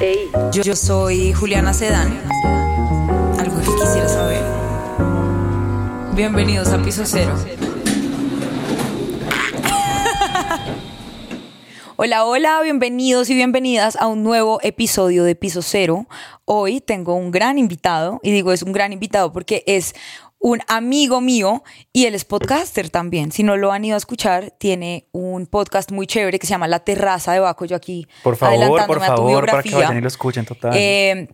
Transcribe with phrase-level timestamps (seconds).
[0.00, 2.18] Yo, yo soy Juliana Sedán.
[3.38, 4.42] Algo que quisiera saber.
[6.14, 7.34] Bienvenidos a Piso Cero.
[11.96, 16.06] Hola, hola, bienvenidos y bienvenidas a un nuevo episodio de Piso Cero.
[16.46, 19.94] Hoy tengo un gran invitado, y digo es un gran invitado porque es
[20.42, 21.62] un amigo mío
[21.92, 23.30] y él es podcaster también.
[23.30, 26.66] Si no lo han ido a escuchar, tiene un podcast muy chévere que se llama
[26.66, 27.66] La Terraza de Baco.
[27.66, 29.88] Yo aquí Por favor, por adelantándome a tu favor, para que biografía.
[29.88, 30.72] vayan y lo escuchen total.
[30.74, 31.28] Eh,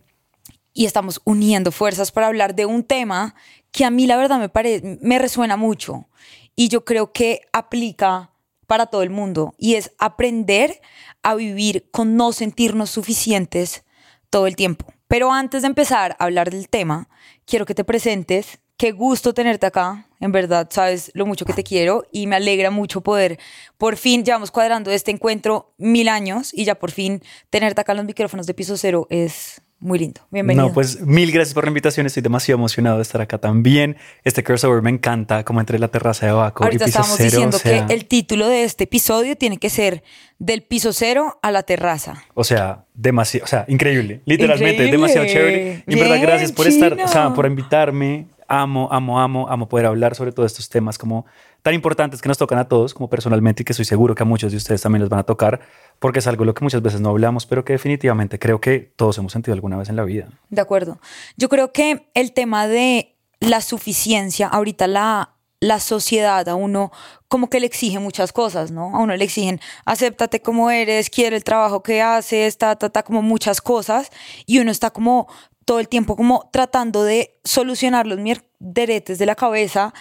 [0.73, 3.33] y estamos uniendo fuerzas para hablar de un tema
[3.71, 6.07] que a mí la verdad me, pare- me resuena mucho
[6.55, 8.31] y yo creo que aplica
[8.67, 10.81] para todo el mundo y es aprender
[11.23, 13.85] a vivir con no sentirnos suficientes
[14.29, 14.85] todo el tiempo.
[15.07, 17.07] Pero antes de empezar a hablar del tema,
[17.45, 18.59] quiero que te presentes.
[18.77, 20.05] Qué gusto tenerte acá.
[20.19, 23.39] En verdad, sabes lo mucho que te quiero y me alegra mucho poder,
[23.77, 27.97] por fin, llevamos cuadrando este encuentro mil años y ya por fin tenerte acá en
[27.97, 30.21] los micrófonos de piso cero es muy lindo.
[30.31, 30.67] Bienvenido.
[30.67, 32.05] No, pues mil gracias por la invitación.
[32.07, 33.97] Estoy demasiado emocionado de estar acá también.
[34.23, 37.29] Este crossover me encanta, como entre la terraza de Baco Ahorita y piso estábamos cero.
[37.29, 40.03] diciendo o sea, que el título de este episodio tiene que ser
[40.39, 42.23] del piso cero a la terraza.
[42.33, 44.21] O sea, demasiado, o sea, increíble.
[44.25, 44.91] Literalmente, Increíble.
[44.91, 45.83] demasiado chévere.
[45.87, 48.27] Y en verdad, gracias por estar, o sea, por invitarme.
[48.47, 51.25] Amo, amo, amo, amo poder hablar sobre todos estos temas como
[51.61, 54.25] tan importantes que nos tocan a todos, como personalmente, y que estoy seguro que a
[54.25, 55.59] muchos de ustedes también les van a tocar,
[55.99, 59.17] porque es algo lo que muchas veces no hablamos, pero que definitivamente creo que todos
[59.17, 60.27] hemos sentido alguna vez en la vida.
[60.49, 60.99] De acuerdo.
[61.35, 66.91] Yo creo que el tema de la suficiencia, ahorita la, la sociedad a uno
[67.27, 68.95] como que le exige muchas cosas, ¿no?
[68.95, 73.03] A uno le exigen, acéptate como eres, quiere el trabajo que haces, ta, ta, ta,
[73.03, 74.09] como muchas cosas.
[74.45, 75.27] Y uno está como
[75.65, 79.93] todo el tiempo como tratando de solucionar los mierderetes de la cabeza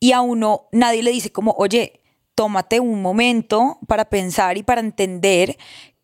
[0.00, 2.00] y a uno nadie le dice como, oye,
[2.34, 5.56] tómate un momento para pensar y para entender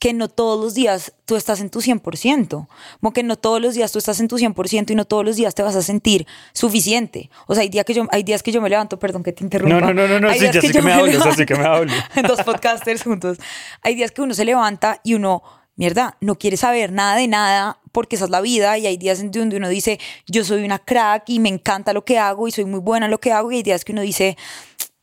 [0.02, 2.66] que no todos los días tú estás en tu 100%,
[3.00, 5.36] como que no todos los días tú estás en tu 100% y no todos los
[5.36, 7.30] días te vas a sentir suficiente.
[7.46, 9.44] O sea, hay, días que yo, hay días que yo me levanto, perdón que te
[9.44, 9.78] interrumpa.
[9.78, 11.54] No, no, no, no, no, sí, ya sé que yo me hablas, levanto- así que
[11.54, 11.92] me hablo.
[12.26, 13.38] Dos podcasters juntos.
[13.82, 15.44] Hay días que uno se levanta y uno,
[15.76, 19.20] mierda, no quiere saber nada de nada porque esa es la vida y hay días
[19.20, 22.50] en donde uno dice, yo soy una crack y me encanta lo que hago y
[22.50, 24.36] soy muy buena en lo que hago y hay días que uno dice,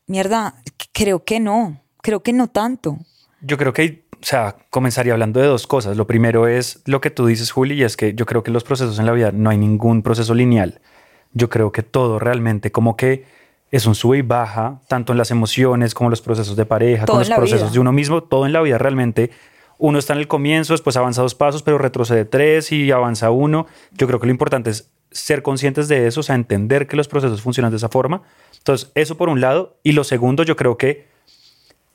[0.06, 0.56] mierda,
[0.92, 2.98] creo que no, creo que no tanto.
[3.40, 5.96] Yo creo que, hay- o sea, comenzaría hablando de dos cosas.
[5.96, 8.64] Lo primero es lo que tú dices, Juli, y es que yo creo que los
[8.64, 10.80] procesos en la vida no hay ningún proceso lineal.
[11.32, 13.24] Yo creo que todo realmente como que
[13.70, 17.16] es un sube y baja, tanto en las emociones como los procesos de pareja, Todo
[17.16, 17.72] con en los procesos vida.
[17.72, 19.30] de uno mismo, todo en la vida realmente.
[19.78, 23.66] Uno está en el comienzo, después avanza dos pasos, pero retrocede tres y avanza uno.
[23.92, 27.08] Yo creo que lo importante es ser conscientes de eso, o sea, entender que los
[27.08, 28.22] procesos funcionan de esa forma.
[28.58, 29.78] Entonces, eso por un lado.
[29.82, 31.09] Y lo segundo, yo creo que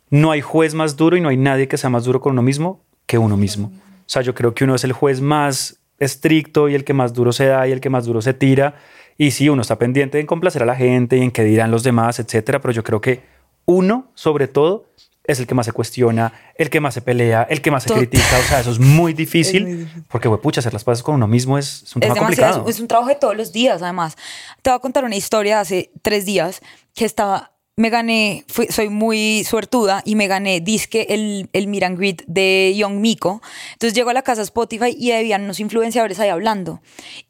[0.09, 2.41] no hay juez más duro y no hay nadie que sea más duro con uno
[2.41, 3.71] mismo que uno mismo.
[3.75, 7.13] O sea, yo creo que uno es el juez más estricto y el que más
[7.13, 8.75] duro se da y el que más duro se tira.
[9.17, 11.83] Y sí, uno está pendiente en complacer a la gente y en qué dirán los
[11.83, 12.59] demás, etcétera.
[12.61, 13.21] Pero yo creo que
[13.65, 14.85] uno, sobre todo,
[15.23, 17.94] es el que más se cuestiona, el que más se pelea, el que más se
[17.94, 18.38] critica.
[18.39, 20.03] O sea, eso es muy difícil, Es muy difícil.
[20.09, 22.51] porque, güey, pucha, hacer las paces con uno mismo es, es un Es tema demasiado,
[22.53, 22.69] complicado.
[22.69, 24.15] es un trabajo de todos los días, además.
[24.61, 26.61] Te voy a contar una historia de hace tres días
[26.94, 31.97] que estaba, me gané, fui- soy muy suertuda y me gané disque el, el and
[31.97, 33.41] Greet de Young Miko.
[33.74, 36.81] Entonces llego a la casa Spotify y habían unos influenciadores ahí hablando.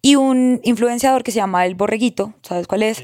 [0.02, 3.04] Y un influenciador que se llama El Borreguito, ¿sabes cuál es?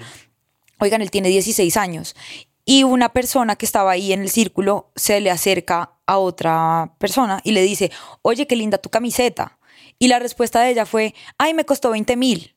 [0.79, 2.15] Oigan, él tiene 16 años.
[2.63, 7.41] Y una persona que estaba ahí en el círculo se le acerca a otra persona
[7.43, 7.91] y le dice,
[8.21, 9.57] oye, qué linda tu camiseta.
[9.97, 12.55] Y la respuesta de ella fue, ay, me costó 20 mil.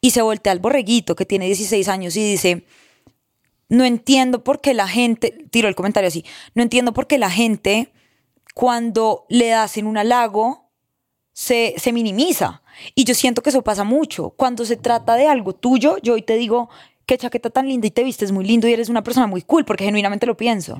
[0.00, 2.64] Y se voltea al borreguito que tiene 16 años y dice,
[3.70, 7.30] no entiendo por qué la gente, tiro el comentario así, no entiendo por qué la
[7.30, 7.92] gente
[8.54, 10.70] cuando le hacen un halago
[11.32, 12.62] se, se minimiza.
[12.94, 14.30] Y yo siento que eso pasa mucho.
[14.30, 16.68] Cuando se trata de algo tuyo, yo hoy te digo,
[17.06, 19.64] qué chaqueta tan linda y te vistes muy lindo y eres una persona muy cool,
[19.64, 20.78] porque genuinamente lo pienso.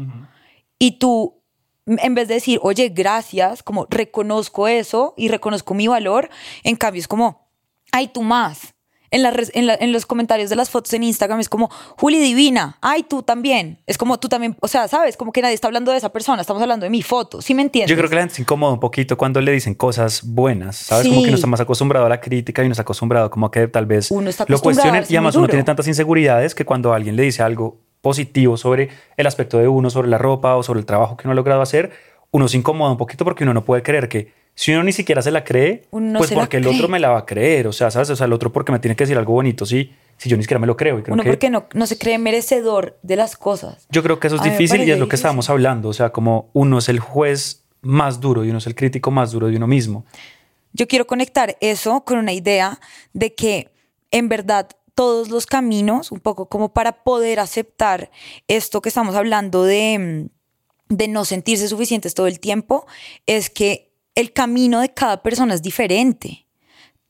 [0.78, 1.42] Y tú,
[1.86, 6.28] en vez de decir, oye, gracias, como reconozco eso y reconozco mi valor,
[6.64, 7.48] en cambio es como,
[7.92, 8.74] ay, tú más.
[9.12, 11.68] En, la en, la- en los comentarios de las fotos en Instagram es como,
[11.98, 13.78] Juli Divina, ay, tú también.
[13.86, 15.16] Es como tú también, o sea, ¿sabes?
[15.16, 17.62] Como que nadie está hablando de esa persona, estamos hablando de mi foto, ¿sí me
[17.62, 17.90] entiendes?
[17.90, 21.08] Yo creo que la gente se incomoda un poquito cuando le dicen cosas buenas, ¿sabes?
[21.08, 23.50] Como que uno está más acostumbrado a la crítica y uno está acostumbrado como a
[23.50, 26.92] que tal vez Uno está lo cuestionen y además uno tiene tantas inseguridades que cuando
[26.92, 30.80] alguien le dice algo positivo sobre el aspecto de uno, sobre la ropa o sobre
[30.80, 31.90] el trabajo que uno ha logrado hacer,
[32.30, 35.22] uno se incomoda un poquito porque uno no puede creer que si uno ni siquiera
[35.22, 36.74] se la cree, Uno pues porque el cree.
[36.76, 38.10] otro me la va a creer, o sea, ¿sabes?
[38.10, 40.42] O sea, el otro porque me tiene que decir algo bonito, sí, si yo ni
[40.42, 40.98] siquiera me lo creo.
[40.98, 43.86] Y creo Uno que porque no, no se cree merecedor de las cosas.
[43.88, 45.88] yo creo que eso es difícil y es lo que estábamos hablando.
[45.88, 49.32] O sea, como uno es el juez más duro y uno es el crítico más
[49.32, 50.04] duro de uno mismo.
[50.74, 52.78] yo quiero conectar eso con una idea
[53.14, 53.70] de que
[54.10, 58.10] en verdad todos los caminos, un poco como para poder aceptar
[58.46, 60.28] esto que estamos hablando de,
[60.90, 62.86] mm, de no sentirse suficientes todo el tiempo,
[63.24, 66.46] es que el camino de cada persona es diferente.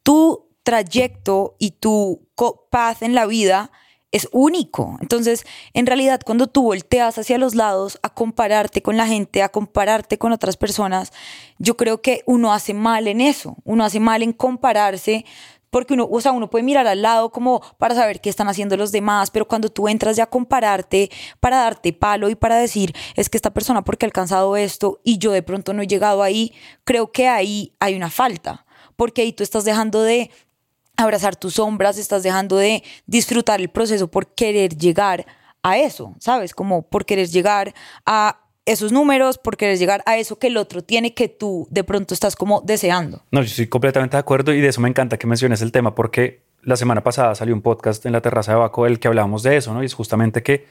[0.02, 2.28] Tu trayecto y tu
[2.70, 3.70] path en la vida
[4.12, 4.98] es único.
[5.00, 9.48] Entonces, en realidad, cuando tú volteas hacia los lados a compararte con la gente, a
[9.50, 11.12] compararte con otras personas,
[11.58, 13.56] yo creo que uno hace mal en eso.
[13.64, 15.24] Uno hace mal en compararse
[15.70, 18.76] porque uno, o sea, uno puede mirar al lado como para saber qué están haciendo
[18.76, 22.94] los demás, pero cuando tú entras ya a compararte para darte palo y para decir,
[23.16, 26.22] es que esta persona porque ha alcanzado esto y yo de pronto no he llegado
[26.22, 26.52] ahí,
[26.84, 30.30] creo que ahí hay una falta, porque ahí tú estás dejando de
[30.96, 35.26] abrazar tus sombras, estás dejando de disfrutar el proceso por querer llegar
[35.62, 36.54] a eso, ¿sabes?
[36.54, 37.74] Como por querer llegar
[38.06, 38.40] a
[38.70, 42.14] esos números, por querer llegar a eso que el otro tiene que tú de pronto
[42.14, 43.22] estás como deseando.
[43.30, 45.94] No, yo estoy completamente de acuerdo y de eso me encanta que menciones el tema
[45.94, 49.42] porque la semana pasada salió un podcast en la terraza de Baco del que hablábamos
[49.42, 49.82] de eso, ¿no?
[49.82, 50.66] Y es justamente que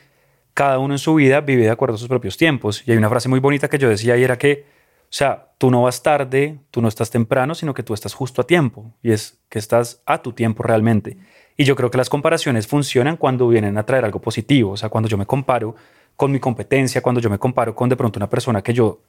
[0.54, 2.84] cada uno en su vida vive de acuerdo a sus propios tiempos.
[2.86, 4.66] Y hay una frase muy bonita que yo decía y era que,
[5.04, 8.42] o sea, tú no vas tarde, tú no estás temprano, sino que tú estás justo
[8.42, 8.94] a tiempo.
[9.02, 11.18] Y es que estás a tu tiempo realmente.
[11.58, 14.72] Y yo creo que las comparaciones funcionan cuando vienen a traer algo positivo.
[14.72, 15.76] O sea, cuando yo me comparo
[16.20, 19.04] con mi competencia, cuando yo me comparo con de pronto una persona que yo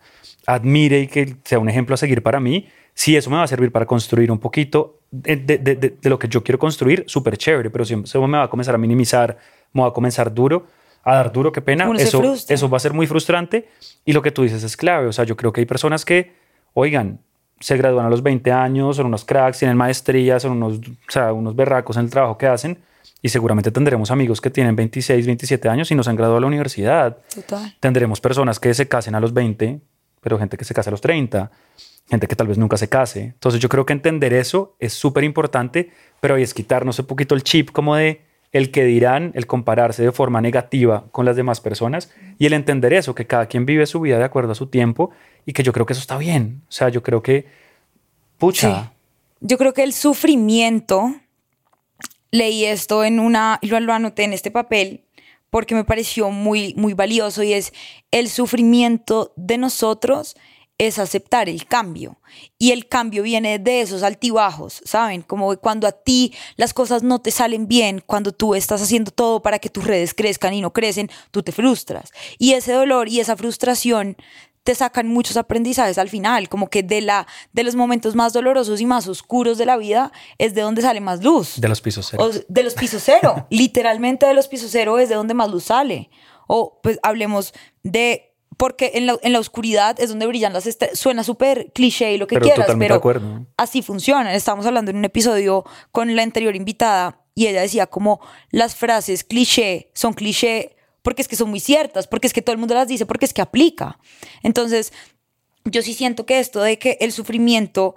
[0.47, 3.49] admire y que sea un ejemplo a seguir para mí, si eso me va a
[3.49, 7.37] servir para construir un poquito de, de, de, de lo que yo quiero construir, súper
[7.37, 9.37] chévere, pero si eso me va a comenzar a minimizar,
[9.73, 10.67] me va a comenzar duro,
[11.03, 13.67] a dar duro, qué pena, eso, eso va a ser muy frustrante.
[14.05, 16.37] Y lo que tú dices es clave, o sea, yo creo que hay personas que,
[16.75, 17.19] oigan,
[17.59, 21.33] se gradúan a los 20 años, son unos cracks, tienen maestrías, son unos, o sea,
[21.33, 22.79] unos berracos en el trabajo que hacen,
[23.22, 26.40] y seguramente tendremos amigos que tienen 26, 27 años y no se han graduado a
[26.40, 27.19] la universidad.
[27.34, 27.76] Total.
[27.81, 29.81] Tendremos personas que se casen a los 20,
[30.20, 31.50] pero gente que se case a los 30,
[32.08, 33.22] gente que tal vez nunca se case.
[33.22, 35.90] Entonces yo creo que entender eso es súper importante,
[36.20, 38.22] pero es quitarnos un poquito el chip como de
[38.52, 42.93] el que dirán, el compararse de forma negativa con las demás personas y el entender
[42.93, 45.11] eso, que cada quien vive su vida de acuerdo a su tiempo
[45.46, 46.62] y que yo creo que eso está bien.
[46.69, 47.46] O sea, yo creo que,
[48.38, 48.82] pucha.
[48.82, 48.90] Sí.
[49.43, 51.14] Yo creo que el sufrimiento
[52.31, 55.05] leí esto en una, lo, anoté en este papel
[55.50, 57.73] porque me pareció muy, muy valioso y es
[58.11, 60.37] el sufrimiento de nosotros
[60.81, 62.19] es aceptar el cambio.
[62.59, 65.21] Y el cambio viene de esos altibajos, ¿saben?
[65.21, 69.43] Como cuando a ti las cosas no te salen bien, cuando tú estás haciendo todo
[69.43, 72.12] para que tus redes crezcan y no crecen, tú te frustras.
[72.38, 74.17] Y ese dolor y esa frustración
[74.62, 78.81] te sacan muchos aprendizajes al final, como que de, la, de los momentos más dolorosos
[78.81, 81.61] y más oscuros de la vida es de donde sale más luz.
[81.61, 82.25] De los pisos cero.
[82.25, 85.65] O de los pisos cero, literalmente de los pisos cero es de donde más luz
[85.65, 86.11] sale.
[86.47, 88.27] O pues hablemos de
[88.57, 90.99] porque en la, en la, oscuridad es donde brillan las estrellas.
[90.99, 93.47] Suena súper cliché y lo que pero quieras, totalmente pero de acuerdo.
[93.56, 94.35] así funciona.
[94.35, 98.21] Estamos hablando en un episodio con la anterior invitada y ella decía como
[98.51, 102.52] las frases cliché son cliché porque es que son muy ciertas, porque es que todo
[102.52, 103.99] el mundo las dice, porque es que aplica.
[104.43, 104.93] Entonces,
[105.64, 107.94] yo sí siento que esto de que el sufrimiento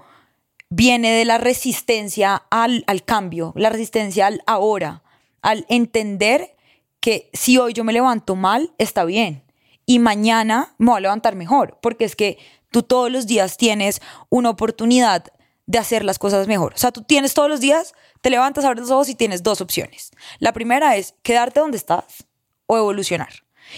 [0.70, 5.04] viene de la resistencia al, al cambio, la resistencia al ahora,
[5.42, 6.56] al entender
[7.00, 9.44] que si hoy yo me levanto mal, está bien
[9.86, 12.38] y mañana me voy a levantar mejor, porque es que
[12.72, 15.26] tú todos los días tienes una oportunidad
[15.66, 16.74] de hacer las cosas mejor.
[16.74, 19.62] O sea, tú tienes todos los días, te levantas, abres los ojos y tienes dos
[19.62, 20.12] opciones.
[20.40, 22.26] La primera es quedarte donde estás
[22.78, 23.34] evolucionar.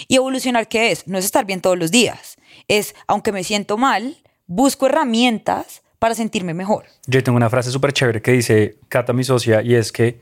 [0.08, 1.08] ¿Y evolucionar qué es?
[1.08, 2.38] No es estar bien todos los días.
[2.68, 6.86] Es, aunque me siento mal, busco herramientas para sentirme mejor.
[7.08, 10.22] Yo tengo una frase súper chévere que dice Cata, mi socia, y es que,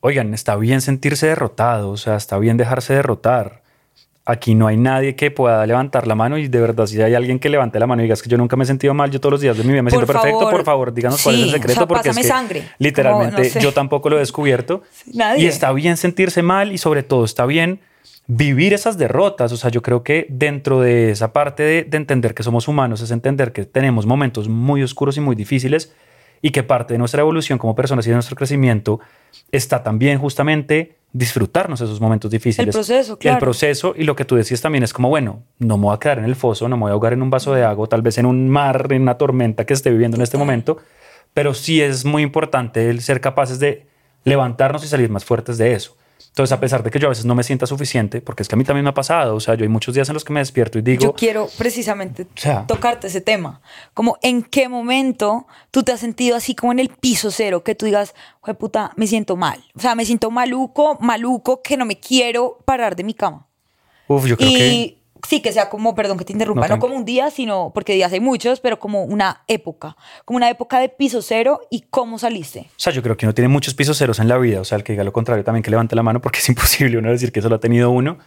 [0.00, 3.61] oigan, está bien sentirse derrotado, o sea, está bien dejarse derrotar
[4.24, 7.38] aquí no hay nadie que pueda levantar la mano y de verdad si hay alguien
[7.38, 9.32] que levante la mano y diga que yo nunca me he sentido mal, yo todos
[9.32, 11.36] los días de mi vida me por siento favor, perfecto, por favor, díganos sí, cuál
[11.36, 12.62] es el secreto o sea, porque es que sangre.
[12.78, 13.60] literalmente Como, no sé.
[13.60, 15.44] yo tampoco lo he descubierto Nadie.
[15.44, 17.80] y está bien sentirse mal y sobre todo está bien
[18.28, 22.34] vivir esas derrotas, o sea, yo creo que dentro de esa parte de, de entender
[22.34, 25.92] que somos humanos es entender que tenemos momentos muy oscuros y muy difíciles
[26.42, 29.00] y que parte de nuestra evolución como personas y de nuestro crecimiento
[29.52, 32.66] está también justamente disfrutarnos esos momentos difíciles.
[32.66, 33.36] El proceso, claro.
[33.36, 35.98] El proceso y lo que tú decías también es como, bueno, no me voy a
[35.98, 38.02] quedar en el foso, no me voy a ahogar en un vaso de agua, tal
[38.02, 40.78] vez en un mar, en una tormenta que esté viviendo en este momento,
[41.32, 43.86] pero sí es muy importante el ser capaces de
[44.24, 45.96] levantarnos y salir más fuertes de eso.
[46.32, 48.54] Entonces, a pesar de que yo a veces no me sienta suficiente, porque es que
[48.54, 50.32] a mí también me ha pasado, o sea, yo hay muchos días en los que
[50.32, 51.02] me despierto y digo...
[51.02, 53.60] Yo quiero precisamente O sea- tocarte ese tema.
[53.92, 57.74] Como en qué momento tú te has sentido así como en el piso cero, que
[57.74, 59.62] tú digas, "Jue puta, me siento mal.
[59.76, 63.46] O sea, me siento maluco, maluco, que no me quiero parar de mi cama.
[64.08, 65.01] Uf, yo creo y que...
[65.26, 67.94] sí, que sea como, perdón que te interrumpa, no, No, como un día, sino, porque
[67.94, 72.18] días hay muchos, pero como una época, como una época de piso cero y cómo
[72.18, 72.60] saliste.
[72.70, 74.60] O sea, yo creo que uno tiene muchos pisos ceros en la vida.
[74.60, 76.98] O sea, el que diga lo contrario también que levante la mano porque es imposible
[76.98, 78.18] uno decir que solo ha tenido uno.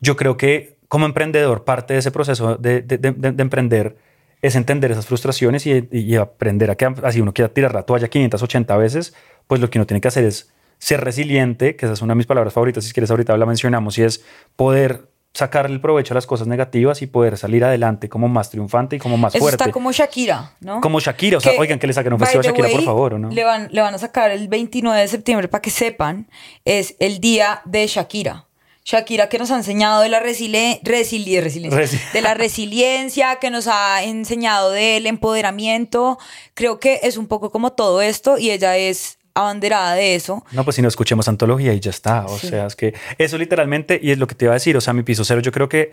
[0.00, 3.96] Yo creo que como emprendedor, parte de ese proceso de, de- de- de- de emprender
[4.40, 8.08] es entender esas frustraciones y, y aprender a que así uno quiera tirar la toalla
[8.08, 9.12] 580 veces,
[9.48, 12.18] pues lo que uno tiene que hacer es ser resiliente, que esa es una de
[12.18, 16.16] mis palabras favoritas, si quieres ahorita la mencionamos, y es poder sacarle el provecho a
[16.16, 19.62] las cosas negativas y poder salir adelante como más triunfante y como más Eso fuerte.
[19.62, 20.80] está como Shakira, ¿no?
[20.80, 23.18] Como Shakira, o sea, oigan, que le saquen un festival a Shakira, por favor, ¿o
[23.18, 23.30] no?
[23.30, 26.28] Le van, le van a sacar el 29 de septiembre para que sepan,
[26.64, 28.46] es el día de Shakira.
[28.84, 33.50] Shakira que nos ha enseñado de la resili- resili- resiliencia, Resi- de la resiliencia, que
[33.50, 36.18] nos ha enseñado del empoderamiento.
[36.54, 40.44] Creo que es un poco como todo esto y ella es abanderada de eso.
[40.52, 42.24] No, pues si no escuchemos antología y ya está.
[42.26, 42.48] O Sí.
[42.48, 44.92] sea, es que eso literalmente, y es lo que te iba a decir, o sea,
[44.92, 45.92] mi piso cero, yo creo que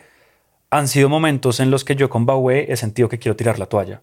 [0.71, 3.65] han sido momentos en los que yo con Baue he sentido que quiero tirar la
[3.67, 4.01] toalla.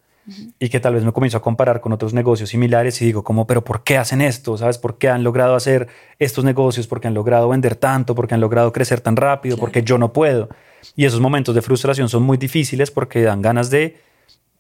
[0.61, 3.45] Y que tal vez me comienzo a comparar con otros negocios similares y digo como,
[3.49, 4.57] pero ¿por qué hacen esto?
[4.57, 4.79] ¿Sabes?
[4.79, 5.89] ¿Por qué han logrado hacer
[6.21, 6.87] estos negocios?
[6.87, 8.15] ¿Por qué han logrado vender tanto?
[8.15, 9.57] ¿Por qué han logrado crecer tan rápido?
[9.57, 10.49] ¿Por qué yo no puedo?
[10.95, 13.97] Y esos momentos de frustración son muy difíciles porque dan ganas de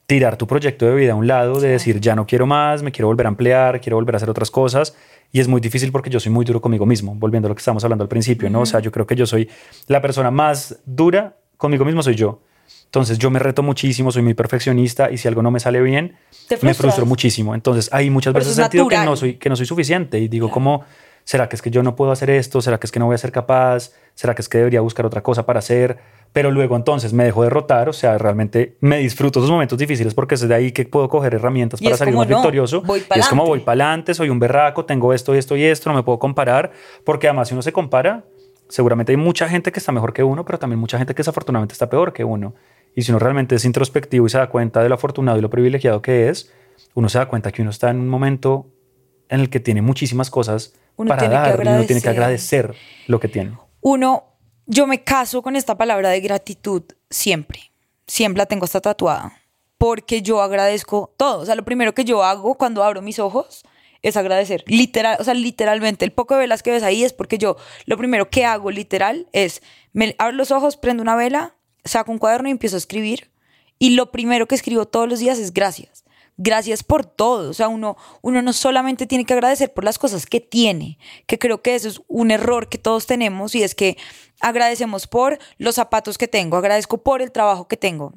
[0.06, 2.92] tirar tu proyecto de vida a un lado, de decir, ya no quiero más, me
[2.92, 4.94] quiero volver a emplear, quiero volver a hacer otras cosas.
[5.30, 7.60] Y es muy difícil porque yo soy muy duro conmigo mismo, volviendo a lo que
[7.60, 8.60] estábamos hablando al principio, ¿no?
[8.60, 9.48] O sea, yo creo que yo soy
[9.86, 12.42] la persona más dura conmigo mismo, soy yo.
[12.84, 16.16] Entonces yo me reto muchísimo, soy muy perfeccionista y si algo no me sale bien,
[16.60, 17.54] me frustro muchísimo.
[17.54, 20.50] Entonces hay muchas Pero veces sentido que no, soy, que no soy suficiente y digo
[20.50, 20.84] como,
[21.24, 22.60] ¿será que es que yo no puedo hacer esto?
[22.60, 23.92] ¿Será que es que no voy a ser capaz?
[24.14, 25.98] ¿Será que es que debería buscar otra cosa para hacer?
[26.32, 30.34] Pero luego entonces me dejo derrotar, o sea, realmente me disfruto esos momentos difíciles porque
[30.34, 32.80] es de ahí que puedo coger herramientas Y para salir más no, victorioso.
[32.82, 35.64] voy y es como voy para adelante, soy un berraco, tengo esto y esto y
[35.64, 36.72] esto, no me puedo comparar,
[37.04, 38.24] porque además si uno se compara,
[38.68, 41.74] seguramente hay mucha gente que está mejor que uno, pero también mucha gente que desafortunadamente
[41.74, 42.54] está peor que uno.
[42.94, 45.50] Y si uno realmente es introspectivo y se da cuenta de lo afortunado y lo
[45.50, 46.52] privilegiado que es,
[46.94, 48.66] uno se da cuenta que uno está en un momento
[49.28, 52.74] en el que tiene muchísimas cosas Uno para dar y uno tiene que agradecer
[53.06, 53.56] lo que tiene.
[53.80, 54.31] Uno,
[54.72, 57.72] yo me caso con esta palabra de gratitud siempre.
[58.06, 59.38] Siempre la tengo hasta tatuada.
[59.76, 61.40] Porque yo agradezco todo.
[61.40, 63.64] O sea, lo primero que yo hago cuando abro mis ojos
[64.00, 64.64] es agradecer.
[64.66, 66.04] Literal, o sea, literalmente.
[66.04, 69.28] El poco de velas que ves ahí es porque yo, lo primero que hago literal
[69.32, 69.62] es,
[69.92, 73.30] me abro los ojos, prendo una vela, saco un cuaderno y empiezo a escribir.
[73.78, 76.04] Y lo primero que escribo todos los días es gracias.
[76.44, 77.50] Gracias por todo.
[77.50, 81.38] O sea, uno, uno no solamente tiene que agradecer por las cosas que tiene, que
[81.38, 83.96] creo que eso es un error que todos tenemos y es que
[84.40, 88.14] agradecemos por los zapatos que tengo, agradezco por el trabajo que tengo,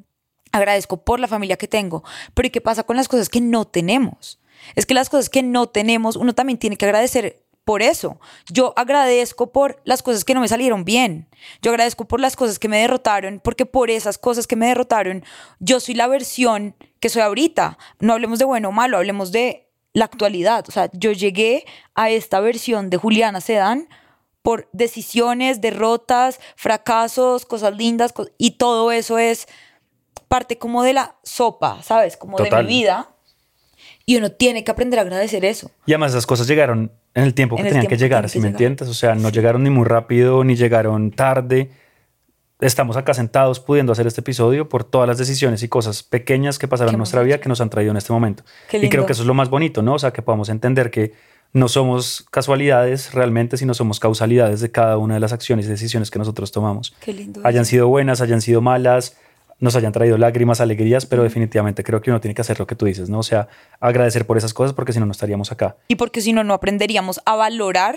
[0.50, 2.02] agradezco por la familia que tengo.
[2.34, 4.40] Pero ¿y qué pasa con las cosas que no tenemos?
[4.74, 8.20] Es que las cosas que no tenemos, uno también tiene que agradecer por eso.
[8.48, 11.28] Yo agradezco por las cosas que no me salieron bien.
[11.62, 15.24] Yo agradezco por las cosas que me derrotaron, porque por esas cosas que me derrotaron,
[15.58, 17.76] yo soy la versión que soy ahorita.
[17.98, 20.64] No hablemos de bueno o malo, hablemos de la actualidad.
[20.68, 21.64] O sea, yo llegué
[21.96, 23.88] a esta versión de Juliana Sedán
[24.42, 29.48] por decisiones, derrotas, fracasos, cosas lindas, co- y todo eso es
[30.28, 32.16] parte como de la sopa, ¿sabes?
[32.16, 32.58] Como Total.
[32.58, 33.10] de mi vida.
[34.04, 35.72] Y uno tiene que aprender a agradecer eso.
[35.84, 38.38] Y además esas cosas llegaron en el tiempo que En tenían que llegar, si que
[38.42, 38.62] me llegar.
[38.62, 38.88] entiendes?
[38.88, 41.70] O sea, no llegaron ni muy rápido, ni llegaron tarde.
[42.60, 46.68] Estamos acá sentados pudiendo hacer este episodio por todas las decisiones y cosas pequeñas que
[46.68, 48.44] pasaron en nuestra vida que nos han traído en este momento.
[48.70, 49.94] Y creo que eso es lo más bonito, ¿no?
[49.94, 51.14] O sea, que podamos entender que
[51.54, 56.10] no somos casualidades realmente, sino somos causalidades de cada una de las acciones y decisiones
[56.10, 56.94] que nosotros tomamos.
[57.00, 57.40] Qué lindo.
[57.44, 59.16] Hayan sido buenas, hayan sido malas,
[59.58, 62.74] nos hayan traído lágrimas, alegrías, pero definitivamente creo que uno tiene que hacer lo que
[62.74, 63.20] tú dices, ¿no?
[63.20, 63.48] O sea,
[63.80, 65.76] agradecer por esas cosas porque si no, no estaríamos acá.
[65.88, 67.96] Y porque si no, no aprenderíamos a valorar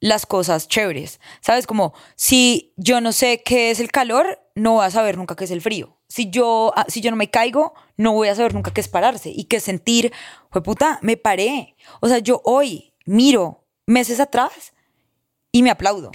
[0.00, 1.20] las cosas chéveres.
[1.40, 1.66] ¿Sabes?
[1.66, 5.44] Como si yo no sé qué es el calor, no voy a saber nunca qué
[5.44, 5.96] es el frío.
[6.08, 8.88] Si yo, ah, si yo no me caigo, no voy a saber nunca qué es
[8.88, 10.12] pararse y qué sentir,
[10.50, 11.76] fue puta, me paré.
[12.00, 14.74] O sea, yo hoy miro meses atrás
[15.52, 16.10] y me aplaudo.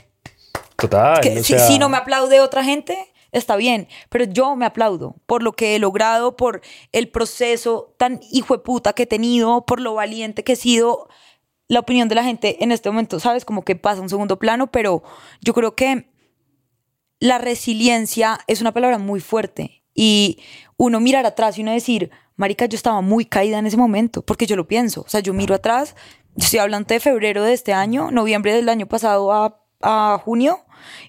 [0.76, 1.22] Total.
[1.22, 5.16] Que o si, si no me aplaude otra gente, está bien, pero yo me aplaudo
[5.26, 9.66] por lo que he logrado, por el proceso tan hijo de puta que he tenido,
[9.66, 11.08] por lo valiente que he sido.
[11.70, 13.44] La opinión de la gente en este momento, ¿sabes?
[13.44, 15.04] Como que pasa un segundo plano, pero
[15.42, 16.10] yo creo que
[17.20, 20.40] la resiliencia es una palabra muy fuerte y
[20.78, 24.46] uno mirar atrás y uno decir, marica, yo estaba muy caída en ese momento, porque
[24.46, 25.96] yo lo pienso, o sea, yo miro atrás,
[26.38, 30.60] estoy hablando de febrero de este año, noviembre del año pasado a, a junio,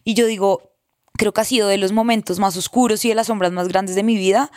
[0.05, 0.68] y yo digo,
[1.19, 3.95] creo que ha sido de los momentos más oscuros y de las sombras más grandes
[3.95, 4.51] de mi vida,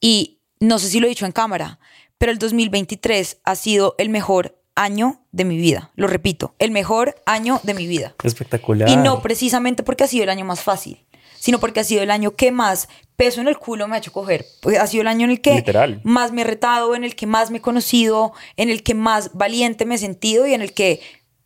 [0.00, 1.80] y no sé si lo he dicho en cámara,
[2.18, 7.16] pero el 2023 ha sido el mejor año de mi vida, lo repito, el mejor
[7.26, 8.14] año de mi vida.
[8.22, 8.88] Espectacular.
[8.88, 11.04] Y no precisamente porque ha sido el año más fácil,
[11.38, 14.12] sino porque ha sido el año que más peso en el culo me ha hecho
[14.12, 14.46] coger.
[14.62, 16.00] Pues ha sido el año en el que Literal.
[16.04, 19.30] más me he retado, en el que más me he conocido, en el que más
[19.34, 21.00] valiente me he sentido y en el que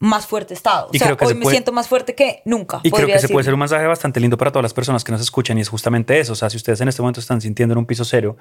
[0.04, 0.88] más fuerte estado.
[0.92, 2.80] Y o sea, creo que hoy se me puede- siento más fuerte que nunca.
[2.82, 3.44] Y creo que se puede decir.
[3.46, 6.18] ser un mensaje bastante lindo para todas las personas que nos escuchan y es justamente
[6.20, 6.32] eso.
[6.32, 8.36] O sea, si ustedes en este momento están sintiendo en un piso cero,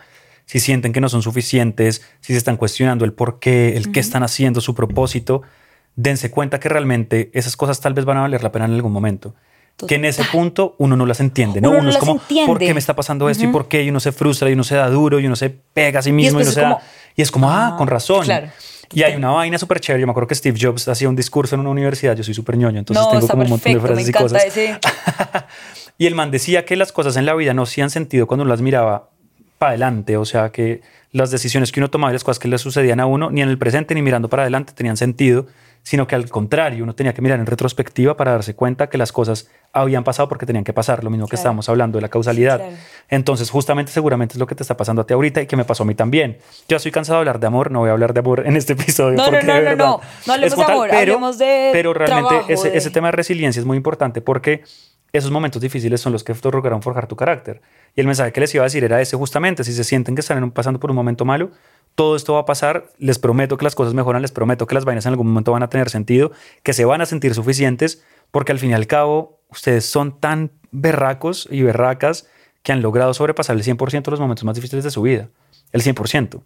[0.46, 4.00] si sienten que no son suficientes, si se están cuestionando el por qué, el qué
[4.00, 5.42] están haciendo, su propósito,
[5.96, 8.92] dense cuenta que realmente esas cosas tal vez van a valer la pena en algún
[8.92, 9.36] momento.
[9.88, 11.72] Que en ese punto uno no las entiende, ¿no?
[11.72, 12.48] Uno no es las como, entiende.
[12.48, 13.44] ¿por qué me está pasando esto?
[13.46, 13.84] ¿Y por qué?
[13.84, 16.12] Y uno se frustra y uno se da duro y uno se pega a sí
[16.12, 16.82] mismo y, después uno se da- como,
[17.16, 18.24] y es como, ah, ah, con razón.
[18.24, 18.50] claro.
[18.94, 20.02] Y hay una vaina súper chévere.
[20.02, 22.16] Yo me acuerdo que Steve Jobs hacía un discurso en una universidad.
[22.16, 24.46] Yo soy súper ñoño, entonces no, tengo como un montón de me frases y cosas.
[24.46, 24.80] ese.
[25.98, 28.50] Y el man decía que las cosas en la vida no hacían sentido cuando uno
[28.50, 29.10] las miraba
[29.58, 30.82] para adelante, o sea, que
[31.12, 33.50] las decisiones que uno tomaba y las cosas que le sucedían a uno, ni en
[33.50, 35.46] el presente ni mirando para adelante tenían sentido,
[35.84, 39.12] sino que al contrario, uno tenía que mirar en retrospectiva para darse cuenta que las
[39.12, 41.40] cosas habían pasado porque tenían que pasar, lo mismo que Claro.
[41.42, 42.58] estábamos hablando de la causalidad.
[42.60, 42.76] claro.
[43.10, 45.66] Entonces, justamente seguramente es lo que te está pasando a ti ahorita y que me
[45.66, 46.38] pasó a mí también.
[46.70, 48.74] Yo estoy cansado de hablar de amor, no voy a hablar de amor en este
[48.74, 49.18] episodio.
[49.18, 50.02] No, no, porque no, de no, no.
[50.26, 53.60] No hablemos de amor, hablemos de Pero realmente trabajo, ese, de- ese tema de resiliencia
[53.60, 54.64] es muy importante porque
[55.14, 57.62] esos momentos difíciles son los que te lograron forjar tu carácter.
[57.96, 60.22] Y el mensaje que les iba a decir era ese justamente, si se sienten que
[60.22, 61.52] están pasando por un momento malo,
[61.94, 64.86] todo esto va a pasar, les prometo que las cosas mejoran, les prometo que las
[64.86, 66.32] vainas en algún momento van a tener sentido,
[66.64, 70.52] que se van a sentir suficientes, porque al fin y al cabo ustedes son tan
[70.72, 72.28] berracos y berracas
[72.64, 75.30] que han logrado sobrepasar el 100% de los momentos más difíciles de su vida.
[75.72, 76.42] El 100%.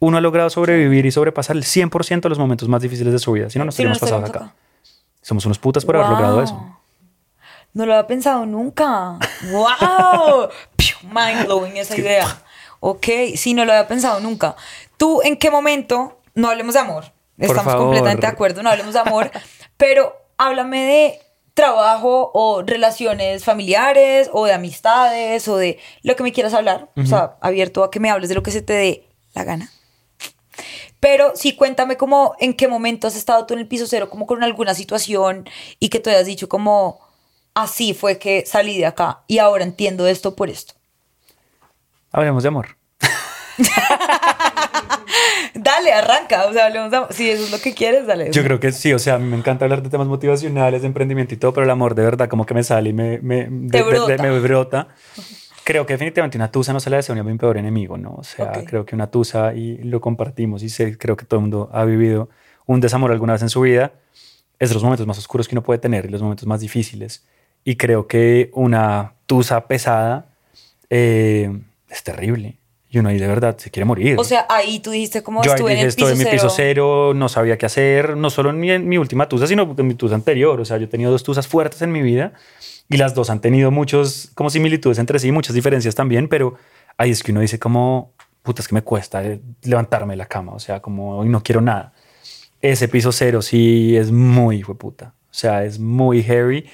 [0.00, 3.32] Uno ha logrado sobrevivir y sobrepasar el 100% de los momentos más difíciles de su
[3.32, 3.48] vida.
[3.48, 4.54] Si no, nos no estaríamos pasado acá.
[5.22, 6.77] Somos unos putas por haber logrado eso.
[7.72, 9.18] No lo había pensado nunca.
[9.50, 10.48] ¡Wow!
[11.02, 12.42] Mind blowing esa idea.
[12.80, 13.06] Ok,
[13.36, 14.56] sí, no lo había pensado nunca.
[14.96, 19.00] ¿Tú en qué momento, no hablemos de amor, estamos completamente de acuerdo, no hablemos de
[19.00, 19.30] amor,
[19.76, 21.20] pero háblame de
[21.54, 26.88] trabajo o relaciones familiares o de amistades o de lo que me quieras hablar.
[26.96, 29.72] O sea, abierto a que me hables de lo que se te dé la gana.
[31.00, 34.26] Pero sí, cuéntame como en qué momento has estado tú en el piso cero, como
[34.26, 37.00] con alguna situación y que tú hayas dicho como
[37.62, 40.74] así fue que salí de acá y ahora entiendo esto por esto.
[42.12, 42.76] Hablemos de amor.
[45.54, 48.30] Dale, arranca, o sea, hablemos de- si eso es lo que quieres, dale.
[48.30, 50.86] Yo creo que sí, o sea, a mí me encanta hablar de temas motivacionales, de
[50.86, 53.46] emprendimiento y todo, pero el amor de verdad como que me sale y me, me,
[53.50, 54.22] de- de- brota.
[54.22, 54.88] me brota.
[55.64, 58.14] Creo que definitivamente una tusa no se le desea a mi peor enemigo, ¿no?
[58.14, 61.42] O sea, creo que una tusa, y lo compartimos, y sé, creo que todo el
[61.42, 62.28] mundo ha vivido
[62.66, 63.92] un desamor alguna vez en su vida,
[64.58, 67.26] es de los momentos más oscuros que uno puede tener y los momentos más difíciles.
[67.64, 70.26] Y creo que una tusa pesada
[70.90, 71.50] eh,
[71.88, 72.58] es terrible.
[72.90, 74.16] Y uno ahí de verdad se quiere morir.
[74.18, 76.18] O sea, ahí tú dijiste como Yo ahí estuve dije, en el estoy piso en
[76.18, 76.32] mi cero.
[76.32, 79.74] piso cero, no sabía qué hacer, no solo en mi, en mi última tusa, sino
[79.76, 80.58] en mi tusa anterior.
[80.58, 82.32] O sea, yo he tenido dos tusas fuertes en mi vida
[82.88, 86.54] y las dos han tenido muchos, como similitudes entre sí, muchas diferencias también, pero
[86.96, 90.26] ahí es que uno dice como, puta, es que me cuesta eh, levantarme de la
[90.26, 91.92] cama, o sea, como hoy no quiero nada.
[92.60, 96.64] Ese piso cero sí es muy hijo puta, o sea, es muy heavy,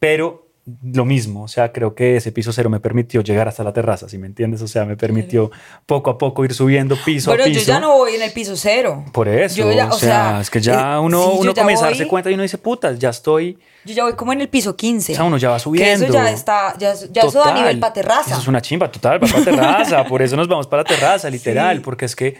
[0.00, 0.48] pero
[0.84, 4.08] lo mismo, o sea, creo que ese piso cero me permitió llegar hasta la terraza,
[4.08, 4.62] si me entiendes?
[4.62, 5.50] O sea, me permitió
[5.86, 7.60] poco a poco ir subiendo piso Bueno, a piso.
[7.60, 9.04] yo ya no voy en el piso cero.
[9.12, 11.84] Por eso, Yo ya- o, sea, es que ya eh, uno, sí, uno ya comienza
[11.86, 13.58] a voy- darse cuenta y uno dice, putas, ya estoy.
[13.84, 15.12] Yo ya voy como en el piso 15.
[15.12, 16.04] O sea, uno ya va Que subiendo.
[16.04, 17.54] eso ya está, ya, ya eso da Total.
[17.54, 18.30] nivel para terraza.
[18.32, 20.04] Eso es una chimba, total, va para terraza.
[20.08, 21.82] Por eso nos vamos para la terraza, literal, Sí.
[21.82, 22.36] porque es que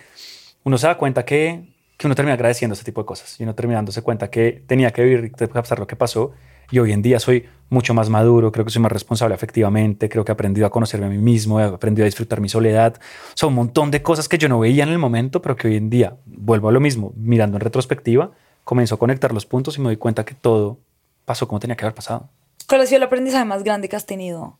[0.63, 1.65] uno se da cuenta que,
[1.97, 4.93] que uno termina agradeciendo ese tipo de cosas y uno termina dándose cuenta que tenía
[4.93, 6.33] que vivir, que pasar lo que pasó.
[6.71, 10.25] Y hoy en día soy mucho más maduro, creo que soy más responsable afectivamente, creo
[10.25, 13.01] que he aprendido a conocerme a mí mismo, he aprendido a disfrutar mi soledad.
[13.35, 15.77] Sea, un montón de cosas que yo no veía en el momento, pero que hoy
[15.77, 18.33] en día, vuelvo a lo mismo, mirando en retrospectiva,
[18.65, 20.79] comienzo a conectar los puntos y me doy cuenta que todo
[21.25, 22.29] pasó como tenía que haber pasado.
[22.69, 24.59] ¿Cuál ha sido el aprendizaje más grande que has tenido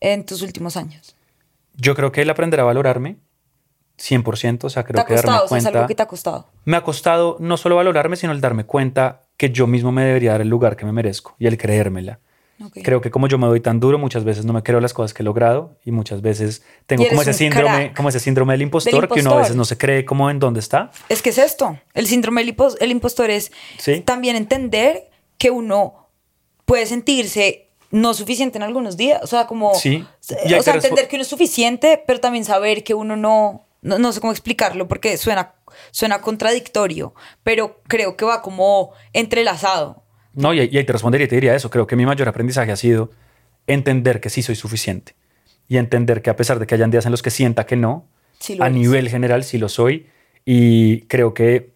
[0.00, 1.16] en tus últimos años?
[1.76, 3.16] Yo creo que el aprender a valorarme
[3.98, 5.44] 100%, o sea, ¿Te creo ha que darme costado?
[5.44, 5.78] O sea, es cuenta.
[5.78, 6.46] algo que te ha costado.
[6.64, 10.32] Me ha costado no solo valorarme, sino el darme cuenta que yo mismo me debería
[10.32, 12.20] dar el lugar que me merezco y el creérmela.
[12.84, 15.12] Creo que como yo me doy tan duro, muchas veces no me creo las cosas
[15.12, 19.08] que he logrado y muchas veces tengo como ese síndrome, como ese síndrome del impostor,
[19.08, 20.92] que uno a veces no se cree como en dónde está.
[21.08, 21.76] Es que es esto.
[21.92, 24.00] El síndrome del impos- el impostor es Sí.
[24.02, 26.08] también entender que uno
[26.64, 29.20] puede sentirse no suficiente en algunos días.
[29.24, 29.74] O sea, como.
[29.74, 30.04] Sí.
[30.20, 33.66] O sea, entender que uno es suficiente, pero también saber que uno no.
[33.82, 35.54] No, no sé cómo explicarlo porque suena,
[35.90, 40.04] suena contradictorio, pero creo que va como entrelazado.
[40.34, 41.70] No, y, y ahí te respondería y te diría eso.
[41.70, 43.10] Creo que mi mayor aprendizaje ha sido
[43.66, 45.14] entender que sí soy suficiente
[45.68, 48.08] y entender que a pesar de que hayan días en los que sienta que no,
[48.38, 48.72] Sí a eres.
[48.78, 50.06] nivel general sí lo soy
[50.44, 51.71] y creo que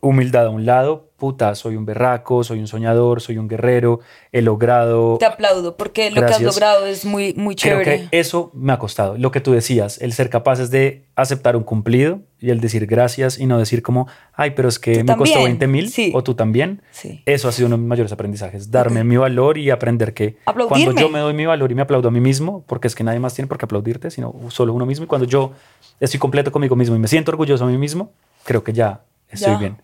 [0.00, 4.00] humildad a un lado, puta, soy un berraco, soy un soñador, soy un guerrero,
[4.32, 5.18] he logrado...
[5.18, 7.84] Te aplaudo porque lo que has logrado es muy, muy chévere.
[7.84, 9.18] Creo que eso me ha costado.
[9.18, 13.38] Lo que tú decías, el ser capaces de aceptar un cumplido y el decir gracias
[13.38, 16.82] y no decir como, ay, pero es que me costó 20 mil o tú también.
[16.90, 17.22] Sí.
[17.26, 20.38] Eso ha sido uno de mis mayores aprendizajes, darme mi valor y aprender que
[20.68, 23.04] cuando yo me doy mi valor y me aplaudo a mí mismo, porque es que
[23.04, 25.52] nadie más tiene por qué aplaudirte, sino solo uno mismo, y cuando yo
[26.00, 28.12] estoy completo conmigo mismo y me siento orgulloso de mí mismo,
[28.44, 29.82] creo que ya estoy bien.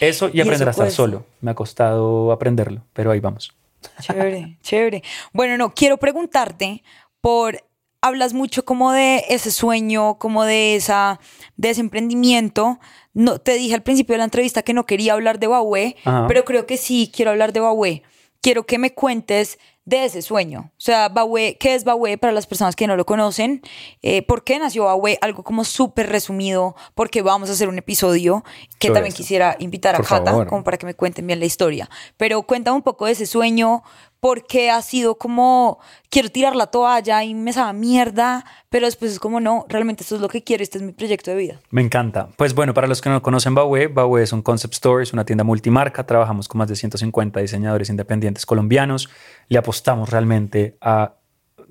[0.00, 1.26] Eso y, aprender a estar solo.
[1.40, 3.54] Me ha costado aprenderlo, pero ahí vamos.
[4.00, 5.02] Chévere, chévere.
[5.32, 6.82] Bueno, no, quiero preguntarte
[7.20, 7.62] por
[8.00, 11.20] hablas mucho como de ese sueño, como de esa
[11.56, 12.78] de ese emprendimiento.
[13.14, 15.96] No te dije al principio de la entrevista que no quería hablar de Huawei,
[16.28, 18.02] pero creo que sí quiero hablar de Huawei.
[18.40, 20.72] Quiero que me cuentes de ese sueño.
[20.72, 23.62] O sea, Baue, ¿qué es Baue para las personas que no lo conocen?
[24.02, 25.16] Eh, ¿Por qué nació Baue?
[25.22, 28.44] Algo como súper resumido, porque vamos a hacer un episodio
[28.80, 31.88] que también quisiera invitar a Cata, como para que me cuenten bien la historia.
[32.16, 33.84] Pero cuéntame un poco de ese sueño,
[34.20, 35.78] porque ha sido como,
[36.10, 40.16] quiero tirar la toalla y me sabe mierda, pero después es como, no, realmente esto
[40.16, 41.60] es lo que quiero, este es mi proyecto de vida.
[41.70, 42.28] Me encanta.
[42.36, 45.24] Pues bueno, para los que no conocen Baue, Baue es un concept store, es una
[45.24, 49.08] tienda multimarca, trabajamos con más de 150 diseñadores independientes colombianos,
[49.48, 51.16] le apostamos realmente a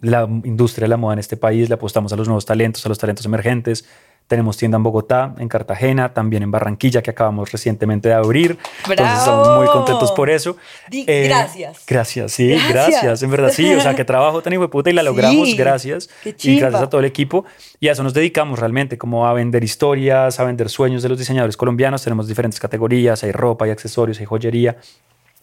[0.01, 2.89] la industria de la moda en este país, le apostamos a los nuevos talentos, a
[2.89, 3.85] los talentos emergentes,
[4.27, 8.57] tenemos tienda en Bogotá, en Cartagena, también en Barranquilla, que acabamos recientemente de abrir.
[8.89, 10.57] Entonces estamos muy contentos por eso.
[10.91, 11.83] Eh, gracias.
[11.85, 13.21] Gracias, sí, gracias.
[13.21, 13.71] En verdad, sí.
[13.73, 15.55] O sea, que trabajo tan hijo puta y la logramos.
[15.55, 16.09] gracias.
[16.23, 17.45] y gracias a todo el equipo.
[17.79, 21.19] Y a eso nos dedicamos realmente, como a vender historias, a vender sueños de los
[21.19, 22.03] diseñadores colombianos.
[22.03, 23.23] Tenemos diferentes categorías.
[23.23, 24.77] Hay ropa, hay accesorios, hay joyería.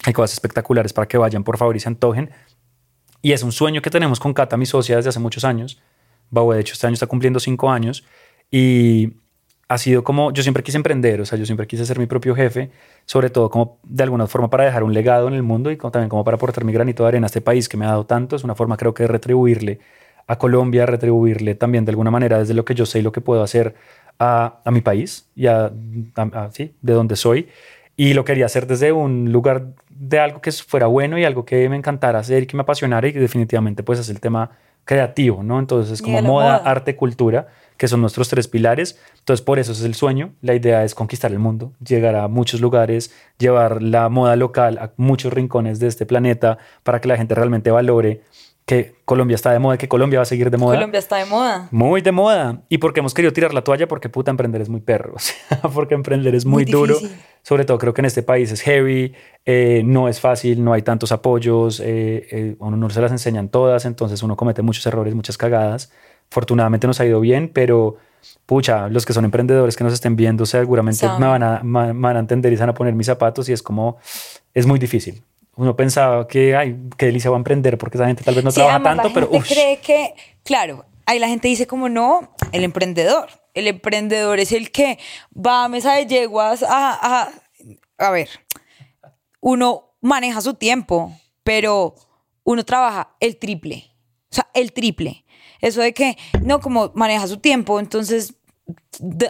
[0.04, 2.30] Hay cosas espectaculares para que vayan, por favor, y se antojen.
[3.20, 5.80] Y es un sueño que tenemos con Cata, mi socia, desde hace muchos años.
[6.30, 8.04] Bau, de hecho, este año está cumpliendo cinco años.
[8.52, 9.14] Y
[9.66, 12.34] ha sido como, yo siempre quise emprender, o sea, yo siempre quise ser mi propio
[12.34, 12.70] jefe,
[13.06, 16.10] sobre todo como de alguna forma para dejar un legado en el mundo y también
[16.10, 18.36] como para aportar mi granito de arena a este país que me ha dado tanto.
[18.36, 19.80] Es una forma creo que de retribuirle
[20.26, 23.22] a Colombia, retribuirle también de alguna manera desde lo que yo sé y lo que
[23.22, 23.74] puedo hacer
[24.18, 25.72] a, a mi país y a,
[26.52, 27.48] sí, de donde soy.
[27.96, 31.66] Y lo quería hacer desde un lugar de algo que fuera bueno y algo que
[31.70, 34.50] me encantara hacer y que me apasionara y que definitivamente pues es el tema
[34.84, 35.58] creativo, ¿no?
[35.58, 38.98] Entonces como moda, arte, cultura que son nuestros tres pilares.
[39.18, 40.32] Entonces, por eso es el sueño.
[40.40, 44.92] La idea es conquistar el mundo, llegar a muchos lugares, llevar la moda local a
[44.96, 48.22] muchos rincones de este planeta para que la gente realmente valore
[48.64, 50.76] que Colombia está de moda, que Colombia va a seguir de moda.
[50.76, 51.68] Colombia está de moda.
[51.72, 52.62] Muy de moda.
[52.68, 55.14] Y porque hemos querido tirar la toalla, porque puta emprender es muy perro.
[55.74, 56.96] porque emprender es muy, duro.
[57.42, 60.82] Sobre todo creo que en este país es heavy, eh, no es fácil, no hay
[60.82, 65.14] tantos apoyos, eh, eh, uno no se las enseñan todas, entonces uno comete muchos errores,
[65.14, 65.90] muchas cagadas.
[66.32, 67.98] Afortunadamente nos ha ido bien, pero
[68.46, 72.18] pucha, los que son emprendedores que nos estén viendo seguramente me van, a, van a
[72.18, 73.98] entender y se van a poner mis zapatos y es como,
[74.54, 75.22] es muy difícil.
[75.56, 78.50] Uno pensaba que, ay, qué delicia va a emprender porque esa gente tal vez no
[78.50, 79.30] trabaja tanto, la pero...
[79.30, 83.28] Gente cree que, claro, ahí la gente dice como no, el emprendedor.
[83.52, 84.98] El emprendedor es el que
[85.36, 87.28] va a mesa de yeguas a, a,
[87.98, 88.30] a ver,
[89.40, 91.12] uno maneja su tiempo,
[91.44, 91.94] pero
[92.42, 93.90] uno trabaja el triple.
[94.30, 95.21] O sea, el triple.
[95.62, 98.34] Eso de que, no, como maneja su tiempo, entonces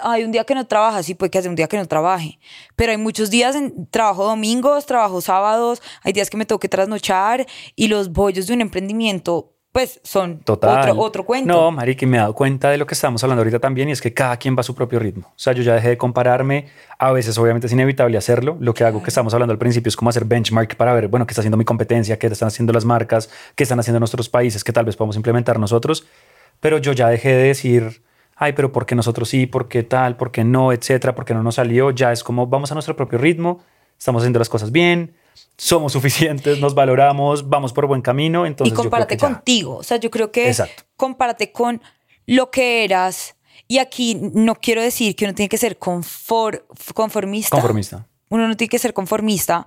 [0.02, 2.38] hay un día que no trabaja, sí puede que haya un día que no trabaje,
[2.76, 6.68] pero hay muchos días en trabajo domingos, trabajo sábados, hay días que me tengo que
[6.68, 11.50] trasnochar y los bollos de un emprendimiento pues son Otro, otro cuento.
[11.50, 13.92] No, Mari, que me he dado cuenta de lo que estamos hablando ahorita también y
[13.92, 15.28] es que cada quien va a su propio ritmo.
[15.28, 16.66] O sea, yo ya dejé de compararme,
[16.98, 18.58] a veces obviamente es inevitable hacerlo.
[18.60, 21.26] Lo que hago que estamos hablando al principio es como hacer benchmark para ver, bueno,
[21.26, 24.62] qué está haciendo mi competencia, qué están haciendo las marcas, qué están haciendo nuestros países,
[24.62, 26.06] que tal vez podamos implementar nosotros.
[26.60, 28.02] Pero yo ya dejé de decir,
[28.36, 29.46] ay, pero ¿por qué nosotros sí?
[29.46, 30.18] ¿Por qué tal?
[30.18, 30.72] ¿Por qué no?
[30.72, 31.92] Etcétera, ¿por qué no nos salió?
[31.92, 33.64] Ya es como vamos a nuestro propio ritmo,
[33.98, 35.14] estamos haciendo las cosas bien
[35.56, 38.46] somos suficientes, nos valoramos, vamos por buen camino.
[38.46, 39.76] Entonces y compárate contigo.
[39.76, 40.84] O sea, yo creo que Exacto.
[40.96, 41.80] compárate con
[42.26, 43.36] lo que eras.
[43.68, 47.50] Y aquí no quiero decir que uno tiene que ser conformista.
[47.50, 48.06] Conformista.
[48.28, 49.66] Uno no tiene que ser conformista,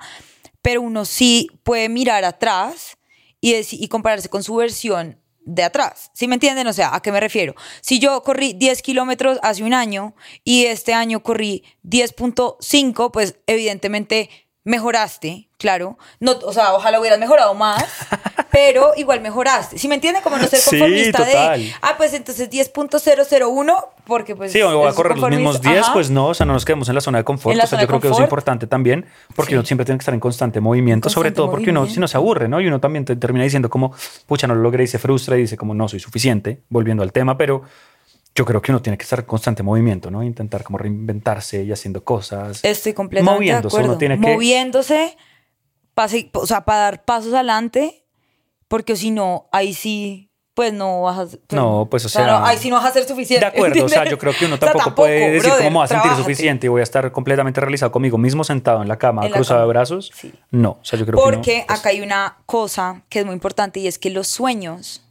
[0.61, 2.97] pero uno sí puede mirar atrás
[3.39, 6.11] y, y compararse con su versión de atrás.
[6.13, 6.67] ¿Sí me entienden?
[6.67, 7.55] O sea, ¿a qué me refiero?
[7.81, 14.29] Si yo corrí 10 kilómetros hace un año y este año corrí 10.5, pues evidentemente
[14.65, 15.97] mejoraste, claro.
[16.19, 17.85] No, o sea, ojalá hubieras mejorado más,
[18.51, 19.77] pero igual mejoraste.
[19.77, 20.21] ¿Sí me entiende?
[20.21, 24.51] Como no ser conformista de, ah, pues entonces 10.001, porque pues...
[24.51, 26.89] Sí, o voy a correr los mismos 10, pues no, o sea, no nos quedemos
[26.89, 27.55] en la zona de confort.
[27.55, 30.15] O sea, yo creo que eso es importante también, porque uno siempre tiene que estar
[30.15, 32.59] en constante movimiento, sobre todo porque uno si no se aburre, ¿no?
[32.59, 33.93] Y uno también termina diciendo como,
[34.25, 37.13] pucha, no lo logré y se frustra y dice como, no soy suficiente, volviendo al
[37.13, 37.61] tema, pero
[38.35, 40.21] yo creo que uno tiene que estar en constante movimiento, ¿no?
[40.21, 42.59] Intentar como reinventarse y haciendo cosas.
[42.63, 43.89] Estoy completamente Moviéndose, de acuerdo.
[43.93, 45.17] uno tiene que- Moviéndose,
[45.93, 48.05] pase- o sea, para dar pasos adelante,
[48.67, 51.25] porque si no, ahí sí, pues no vas a...
[51.25, 53.45] pues, No, pues, o sea, no, ahí sí no vas a ser suficiente.
[53.45, 54.11] De acuerdo, o sea, ¿entiendes?
[54.11, 56.11] yo creo que uno O sea, tampoco, puede decir brother, cómo me voy a sentir
[56.17, 59.35] suficiente y voy a estar completamente realizado conmigo mismo sentado en la cama, En la
[59.37, 59.67] cruzado cama.
[59.67, 60.11] de brazos.
[60.13, 60.33] Sí.
[60.51, 63.25] No, o sea, yo creo que Porque no, pues, acá hay una cosa que es
[63.25, 65.01] muy importante y es que los sueños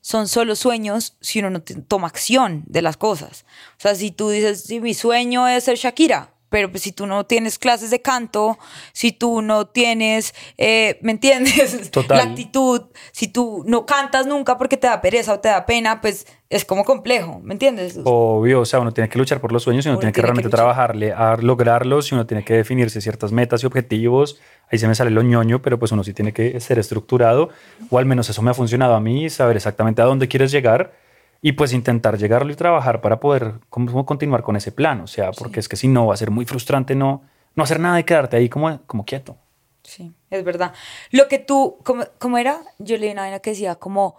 [0.00, 3.44] son solo sueños si uno no toma acción de las cosas.
[3.78, 7.06] O sea, si tú dices, sí, mi sueño es ser Shakira, pero pues si tú
[7.06, 8.58] no tienes clases de canto,
[8.92, 11.90] si tú no tienes, eh, ¿me entiendes?
[11.90, 12.18] Total.
[12.18, 12.82] La actitud,
[13.12, 16.64] si tú no cantas nunca porque te da pereza o te da pena, pues es
[16.64, 18.00] como complejo, ¿me entiendes?
[18.02, 20.16] Obvio, o sea, uno tiene que luchar por los sueños y uno, Uno tiene que
[20.16, 24.40] tiene realmente trabajarle a lograrlos y uno tiene que definirse ciertas metas y objetivos.
[24.68, 27.50] Ahí se me sale lo ñoño, pero pues uno sí tiene que ser estructurado,
[27.88, 30.92] o al menos eso me ha funcionado a mí, saber exactamente a dónde quieres llegar
[31.42, 35.00] y pues intentar llegarlo y trabajar para poder como continuar con ese plan.
[35.00, 37.22] O sea, porque es que si no va a ser muy frustrante no,
[37.54, 39.36] no hacer nada y quedarte ahí como, como quieto.
[39.82, 40.74] Sí, es verdad.
[41.10, 42.60] Lo que tú, ¿cómo, cómo era?
[42.78, 44.16] Yo leí una vaina que decía como,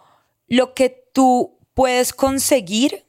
[0.47, 3.05] lo que tú puedes conseguir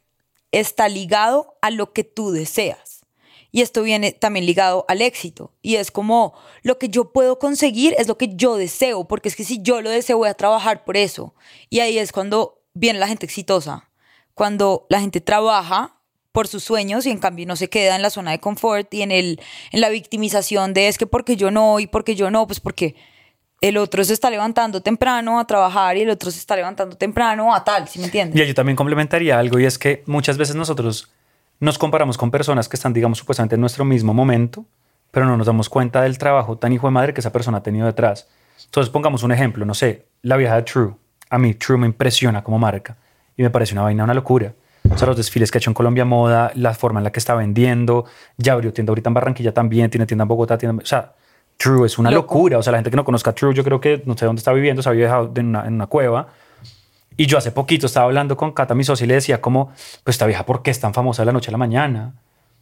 [0.52, 3.06] está ligado a lo que tú deseas.
[3.50, 5.52] Y esto viene también ligado al éxito.
[5.60, 9.36] Y es como, lo que yo puedo conseguir es lo que yo deseo, porque es
[9.36, 11.34] que si yo lo deseo voy a trabajar por eso.
[11.68, 13.90] Y ahí es cuando viene la gente exitosa.
[14.34, 15.96] Cuando la gente trabaja
[16.32, 19.02] por sus sueños y en cambio no se queda en la zona de confort y
[19.02, 19.40] en, el,
[19.70, 22.96] en la victimización de es que porque yo no y porque yo no, pues porque
[23.60, 27.54] el otro se está levantando temprano a trabajar y el otro se está levantando temprano
[27.54, 28.42] a tal, ¿sí me entiendes?
[28.42, 31.12] Y yo también complementaría algo y es que muchas veces nosotros
[31.60, 34.64] nos comparamos con personas que están, digamos, supuestamente en nuestro mismo momento,
[35.12, 37.62] pero no nos damos cuenta del trabajo tan hijo de madre que esa persona ha
[37.62, 38.26] tenido detrás.
[38.64, 40.94] Entonces, pongamos un ejemplo, no sé, la vieja de True.
[41.30, 42.96] A mí True me impresiona como marca
[43.42, 44.54] y me parece una vaina, una locura.
[44.90, 47.18] O sea, los desfiles que ha hecho en Colombia Moda, la forma en la que
[47.18, 48.04] está vendiendo,
[48.36, 51.12] ya abrió tienda ahorita en Barranquilla también, tiene tienda en Bogotá, tienda, o sea,
[51.56, 52.34] True es una Loco.
[52.34, 52.58] locura.
[52.58, 54.40] O sea, la gente que no conozca a True, yo creo que no sé dónde
[54.40, 56.28] está viviendo, se había dejado en una, en una cueva.
[57.16, 59.66] Y yo hace poquito estaba hablando con Cata, mi socia, y le decía como,
[60.02, 62.14] pues esta vieja, ¿por qué es tan famosa de la noche a la mañana?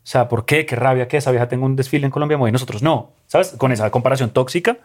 [0.03, 0.67] O sea, ¿por qué?
[0.67, 3.55] Qué rabia que esa vieja tenga un desfile en Colombia Moda y nosotros no, ¿sabes?
[3.57, 4.79] Con esa comparación tóxica.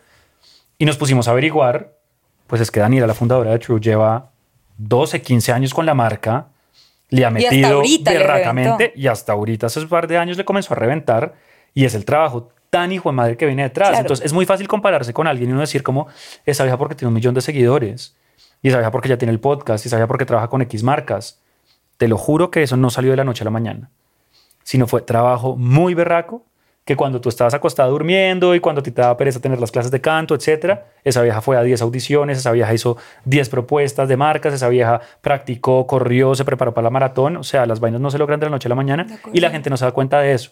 [0.78, 1.94] Y nos pusimos a averiguar,
[2.48, 4.30] pues es que Daniela, la fundadora de True, lleva
[4.78, 6.48] 12, 15 años con la marca,
[7.10, 10.74] le ha metido le berracamente y hasta ahorita, hace un par de años, le comenzó
[10.74, 11.36] a reventar
[11.74, 13.90] y es el trabajo tan hijo de madre que viene detrás.
[13.90, 14.02] Claro.
[14.02, 16.08] Entonces es muy fácil compararse con alguien y uno decir como,
[16.46, 18.16] esa vieja porque tiene un millón de seguidores
[18.62, 20.84] y esa vieja porque ya tiene el podcast y esa vieja porque trabaja con X
[20.84, 21.40] marcas.
[21.98, 23.90] Te lo juro que eso no salió de la noche a la mañana,
[24.64, 26.44] sino fue trabajo muy berraco
[26.86, 29.71] que cuando tú estabas acostado durmiendo y cuando a ti te daba pereza tener las
[29.71, 32.95] clases de canto, etcétera, esa vieja fue a 10 audiciones, esa vieja hizo
[33.26, 37.65] 10 propuestas de marcas, esa vieja practicó, corrió, se preparó para la maratón, o sea,
[37.65, 39.78] las vainas no se logran de la noche a la mañana y la gente no
[39.78, 40.52] se da cuenta de eso.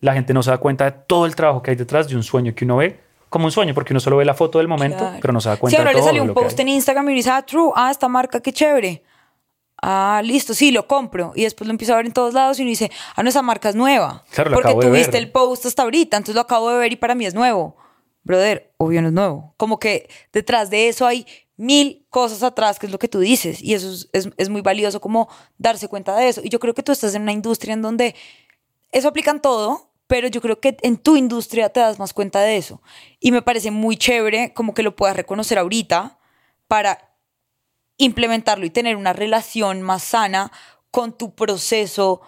[0.00, 2.22] La gente no se da cuenta de todo el trabajo que hay detrás de un
[2.22, 3.00] sueño que uno ve
[3.30, 5.18] como un sueño, porque uno solo ve la foto del momento, Claro.
[5.20, 7.30] pero no se da cuenta ahora de le salió un post en Instagram y dice,
[7.30, 9.02] ah, true, ah, esta marca, qué chévere.
[9.86, 11.32] Ah, listo, sí, lo compro.
[11.34, 13.42] Y después lo empiezo a ver en todos lados y uno dice, ah, no, esa
[13.42, 14.24] marca es nueva.
[14.30, 17.14] Claro, Porque tú viste el post hasta ahorita, entonces lo acabo de ver y para
[17.14, 17.76] mí es nuevo.
[18.22, 19.52] Brother, obvio no es nuevo.
[19.58, 21.26] Como que detrás de eso hay
[21.58, 23.60] mil cosas atrás, que es lo que tú dices.
[23.62, 26.40] Y eso es, es- es muy valioso como darse cuenta de eso.
[26.42, 28.14] Y yo creo que tú estás en una industria en donde
[28.92, 32.40] eso aplica en todo, pero yo creo que en tu industria te das más cuenta
[32.40, 32.80] de eso.
[33.20, 36.18] Y me parece muy chévere como que lo puedas reconocer ahorita
[36.68, 37.13] para
[37.98, 40.50] implementarlo y tener una relación más sana
[40.90, 42.20] con tu proceso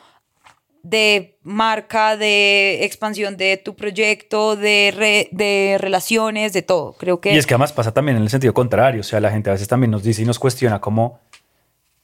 [0.83, 6.93] de marca, de expansión de tu proyecto, de, re- de relaciones, de todo.
[6.93, 7.35] Creo que...
[7.35, 9.01] Y es que además pasa también en el sentido contrario.
[9.01, 11.19] O sea, la gente a veces también nos dice y nos cuestiona como,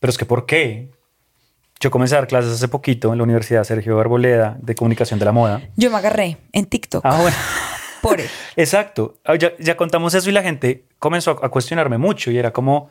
[0.00, 0.90] pero es que ¿por qué?
[1.78, 5.24] Yo comencé a dar clases hace poquito en la Universidad Sergio Arboleda de Comunicación de
[5.26, 5.60] la Moda.
[5.76, 7.36] Yo me agarré en TikTok Ah, bueno.
[8.02, 8.20] por.
[8.56, 9.14] Exacto.
[9.24, 12.52] Ah, Ya, ya contamos eso y la gente comenzó a, a cuestionarme mucho y era
[12.52, 12.90] como,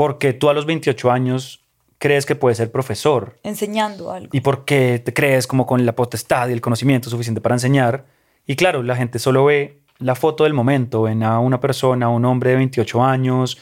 [0.00, 1.62] ¿por qué tú a los 28 años
[1.98, 3.36] crees que puedes ser profesor?
[3.42, 4.30] enseñando algo.
[4.32, 8.06] ¿Y por qué te crees como con la potestad y el conocimiento suficiente para enseñar?
[8.46, 12.08] Y claro, la gente solo ve la foto del momento, ven a una persona, a
[12.08, 13.58] un hombre de 28 años,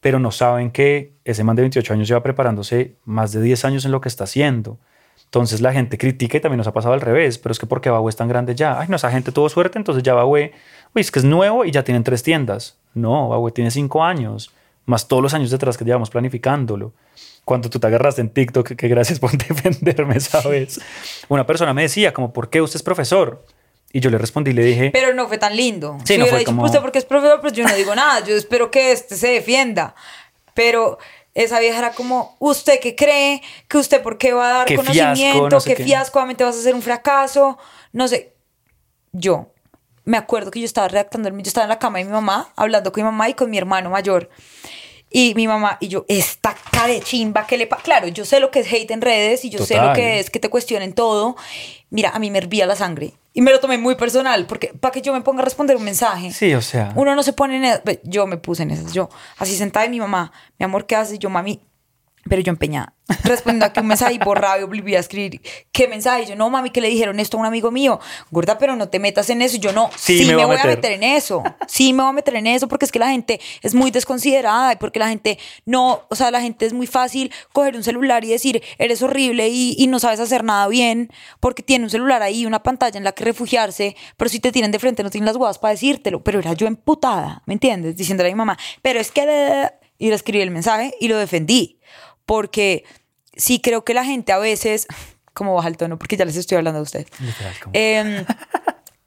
[0.00, 3.84] pero no saben que ese man de 28 años lleva preparándose más de 10 años
[3.84, 4.80] en lo que está haciendo.
[5.26, 7.90] Entonces la gente critica y también nos ha pasado al revés, pero es que porque
[7.90, 10.52] Baue es tan grande ya, ay no, esa gente tuvo suerte, entonces ya Baue,
[10.96, 12.76] uy, es que es nuevo y ya tienen tres tiendas.
[12.92, 14.50] No, Baue tiene cinco años,
[14.86, 16.92] más todos los años detrás que llevamos planificándolo.
[17.44, 20.80] Cuando tú te agarraste en TikTok, que gracias por defenderme, ¿sabes?
[21.28, 23.44] Una persona me decía como, ¿por qué usted es profesor?
[23.92, 25.96] Y yo le respondí y le dije, Pero no fue tan lindo.
[26.04, 27.74] Sí, si no hubiera fue dicho, como- "Pues usted porque es profesor, pues yo no
[27.74, 28.24] digo nada.
[28.24, 29.94] Yo espero que este se defienda.
[30.54, 30.98] Pero
[31.34, 33.42] esa vieja era como, ¿usted qué cree?
[33.68, 35.48] ¿Que usted por qué va a dar Qué fiasco, conocimiento?
[35.50, 35.84] no sé ¿Qué qué.
[35.84, 36.18] fiasco?
[36.18, 37.58] Obviamente vas a hacer un fracaso.
[37.92, 38.32] No sé.
[39.12, 39.52] Yo
[40.04, 42.92] me acuerdo que yo estaba redactando, yo estaba en la cama de mi mamá, hablando
[42.92, 44.30] con mi mamá y con mi hermano mayor.
[45.10, 47.82] Y mi mamá y yo, esta cara de chimba que le pasa.
[47.82, 50.30] Claro, yo sé lo que es hate en redes y yo sé lo que es
[50.30, 51.36] que te cuestionen todo.
[51.90, 53.14] Mira, a mí me hervía la sangre.
[53.32, 55.84] Y me lo tomé muy personal, porque para que yo me ponga a responder un
[55.84, 56.32] mensaje.
[56.32, 56.92] Sí, o sea.
[56.96, 57.82] Uno no se pone en esas.
[58.02, 58.92] Yo me puse en esas.
[58.92, 61.18] Yo, así sentada y mi mamá, mi amor, ¿qué haces?
[61.18, 61.60] Yo, mami.
[62.28, 62.94] Pero yo empeñada.
[63.22, 65.40] Respondiendo aquí un mensaje y borraba y volví a escribir.
[65.70, 66.26] ¿Qué mensaje?
[66.26, 68.00] Yo, no, mami, que le dijeron esto a un amigo mío.
[68.32, 69.56] Gorda, pero no te metas en eso.
[69.56, 70.76] Y yo, no, Sí, sí, me me, voy a voy a meter.
[70.76, 71.42] meter en eso.
[71.68, 74.72] Sí, me voy a meter en eso porque es que la gente es muy desconsiderada
[74.72, 78.24] y porque la gente no, o sea, la gente es muy fácil coger un celular
[78.24, 82.22] y decir, eres horrible y, y no sabes hacer nada bien porque tiene un celular
[82.22, 85.26] ahí, una pantalla en la que refugiarse, pero si te tienen de frente no tienen
[85.26, 86.24] las guadas para decírtelo.
[86.24, 87.96] Pero era yo emputada, ¿me entiendes?
[87.96, 89.70] Diciéndole a mi mamá, pero es que...
[89.98, 91.78] Y le escribí el mensaje y lo defendí
[92.26, 92.84] porque
[93.34, 94.86] sí creo que la gente a veces,
[95.32, 97.06] como baja el tono, porque ya les estoy hablando a ustedes.
[97.72, 98.24] Em,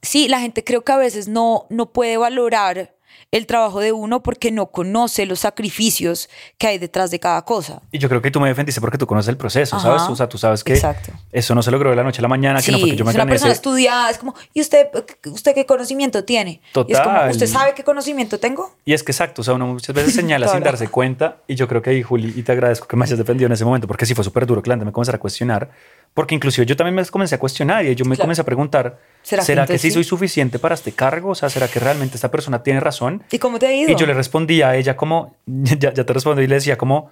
[0.02, 2.96] sí, la gente creo que a veces no, no puede valorar
[3.32, 7.82] el trabajo de uno porque no conoce los sacrificios que hay detrás de cada cosa.
[7.92, 9.88] Y yo creo que tú me defendiste porque tú conoces el proceso, Ajá.
[9.88, 10.02] ¿sabes?
[10.10, 11.12] O sea, tú sabes que Exacto.
[11.32, 13.06] eso no se logró de la noche a la mañana, que no fue que yo
[13.06, 14.88] me es una persona ese- estudiada, es como, ¿y usted,
[15.28, 16.62] usted qué conocimiento tiene?
[16.88, 17.30] Y es como, Total.
[17.32, 18.74] ¿usted sabe qué conocimiento tengo?
[18.84, 21.38] Y es que exacto, o sea, uno muchas veces señala sin darse cuenta.
[21.48, 23.64] Y yo creo que ahí, Juli, y te agradezco que me hayas defendido en ese
[23.66, 25.70] momento, porque sí fue súper duro que me comenzara a cuestionar.
[26.14, 28.26] Porque inclusive yo también me comencé a cuestionar y yo me Claro.
[28.26, 31.30] comencé a preguntar, ¿Será ¿será, que que, sí soy suficiente para este cargo?
[31.30, 33.24] O sea, ¿será que realmente esta persona tiene razón?
[33.32, 33.92] ¿Y cómo te ha ido?
[33.92, 37.12] Y yo le respondí a ella como, ya, ya te respondí y le decía como,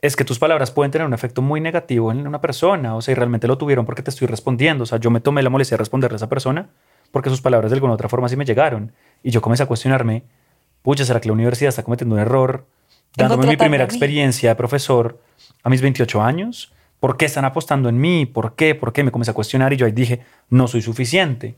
[0.00, 3.12] es que tus palabras pueden tener un efecto muy negativo en una persona, o sea,
[3.12, 5.76] y realmente lo tuvieron porque te estoy respondiendo, o sea, yo me tomé la molestia
[5.76, 6.68] de responderle a esa persona
[7.10, 8.92] porque sus palabras de alguna otra forma sí me llegaron.
[9.22, 10.24] Y yo comencé a cuestionarme,
[10.82, 12.66] pucha, ¿será que la universidad está cometiendo un error
[13.16, 15.20] dándome mi primera experiencia de profesor
[15.62, 16.72] a mis 28 años?
[17.04, 18.24] ¿Por qué están apostando en mí?
[18.24, 18.74] ¿Por qué?
[18.74, 19.04] ¿Por qué?
[19.04, 21.54] Me comencé a cuestionar y yo ahí dije, no soy suficiente.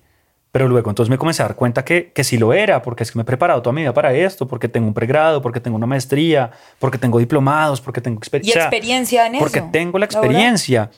[0.51, 3.13] Pero luego entonces me comencé a dar cuenta que, que sí lo era, porque es
[3.13, 5.77] que me he preparado toda mi vida para esto, porque tengo un pregrado, porque tengo
[5.77, 8.63] una maestría, porque tengo diplomados, porque tengo y experiencia.
[8.63, 9.45] experiencia en eso.
[9.45, 10.91] Porque tengo la experiencia.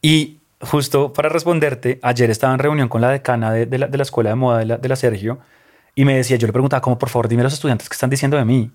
[0.00, 3.98] Y justo para responderte, ayer estaba en reunión con la decana de, de la, de
[3.98, 5.38] la escuela de moda de la, de la Sergio
[5.94, 8.08] y me decía, yo le preguntaba como, por favor, dime a los estudiantes qué están
[8.08, 8.70] diciendo de mí.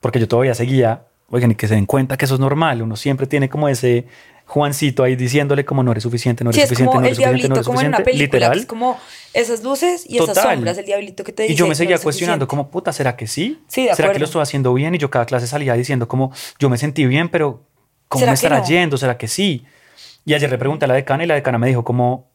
[0.00, 2.82] Porque yo todavía seguía, oigan, y que se den cuenta que eso es normal.
[2.82, 4.06] Uno siempre tiene como ese
[4.46, 7.16] Juancito ahí diciéndole como no eres suficiente, no eres es suficiente, como no el eres
[7.16, 8.30] suficiente, no eres como en una suficiente.
[8.30, 8.58] que Literal.
[8.58, 8.98] es como
[9.32, 11.54] esas luces y esas sombras, el diablito que te dice.
[11.54, 12.50] Y yo me "No seguía cuestionando suficiente".
[12.64, 13.58] como, puta, ¿será que sí?
[13.68, 14.94] Sí, de ¿Será que lo estoy haciendo bien?
[14.94, 17.64] Y yo cada clase salía diciendo como, yo me sentí bien, pero
[18.08, 18.66] ¿cómo ¿Será me estará no?
[18.66, 18.98] yendo?
[18.98, 19.64] ¿Será que sí?
[20.26, 22.30] Y ayer le pregunté a la decana y la decana me dijo como,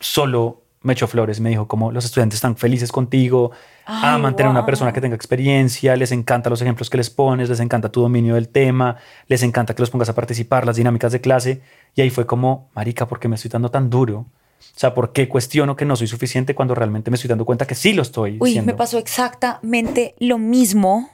[0.00, 1.40] solo me echó flores.
[1.40, 3.52] Me dijo como, los estudiantes están felices contigo,
[3.84, 4.94] Ay, aman tener una persona wow.
[4.94, 8.48] que tenga experiencia, les encanta los ejemplos que les pones, les encanta tu dominio del
[8.48, 8.96] tema,
[9.28, 11.62] les encanta que los pongas a participar, las dinámicas de clase.
[11.94, 14.26] Y ahí fue como, marica, ¿por qué me estoy dando tan duro?
[14.74, 17.66] O sea, ¿por qué cuestiono que no soy suficiente cuando realmente me estoy dando cuenta
[17.66, 18.38] que sí lo estoy?
[18.40, 18.72] Uy, siendo?
[18.72, 21.10] me pasó exactamente lo mismo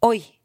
[0.00, 0.40] hoy.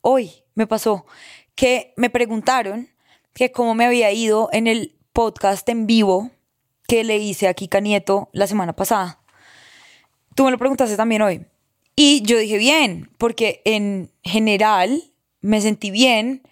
[0.00, 1.06] Hoy me pasó
[1.54, 2.88] que me preguntaron
[3.34, 6.30] que cómo me había ido en el podcast en vivo
[6.88, 9.20] que le hice a Kika Nieto la semana pasada.
[10.34, 11.46] Tú me lo preguntaste también hoy.
[11.94, 15.02] Y yo dije bien, porque en general
[15.40, 16.42] me sentí bien,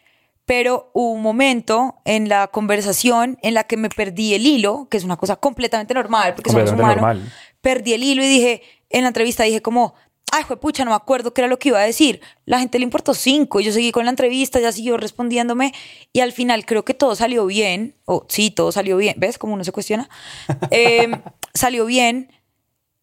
[0.45, 4.99] pero hubo un momento en la conversación en la que me perdí el hilo, que
[4.99, 6.97] es una cosa completamente normal, porque somos humanos.
[6.97, 7.33] normal.
[7.63, 9.95] Perdí el hilo y dije, en la entrevista dije como,
[10.37, 12.21] ay, pucha, no me acuerdo qué era lo que iba a decir.
[12.45, 15.73] La gente le importó cinco y yo seguí con la entrevista, ya siguió respondiéndome
[16.13, 19.55] y al final creo que todo salió bien, o sí, todo salió bien, ¿ves cómo
[19.55, 20.09] uno se cuestiona?
[20.71, 21.11] Eh,
[21.55, 22.31] salió bien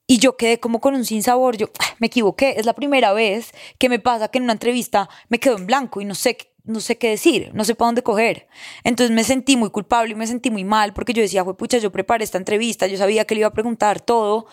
[0.06, 3.52] y yo quedé como con un sinsabor, yo "Ah, me equivoqué, es la primera vez
[3.80, 6.80] que me pasa que en una entrevista me quedo en blanco y no sé, no
[6.82, 8.48] sé qué decir, no sé para dónde coger.
[8.84, 11.78] Entonces me sentí muy culpable y me sentí muy mal porque yo decía, fue pucha,
[11.78, 14.46] yo preparé esta entrevista, yo sabía que le iba a preguntar todo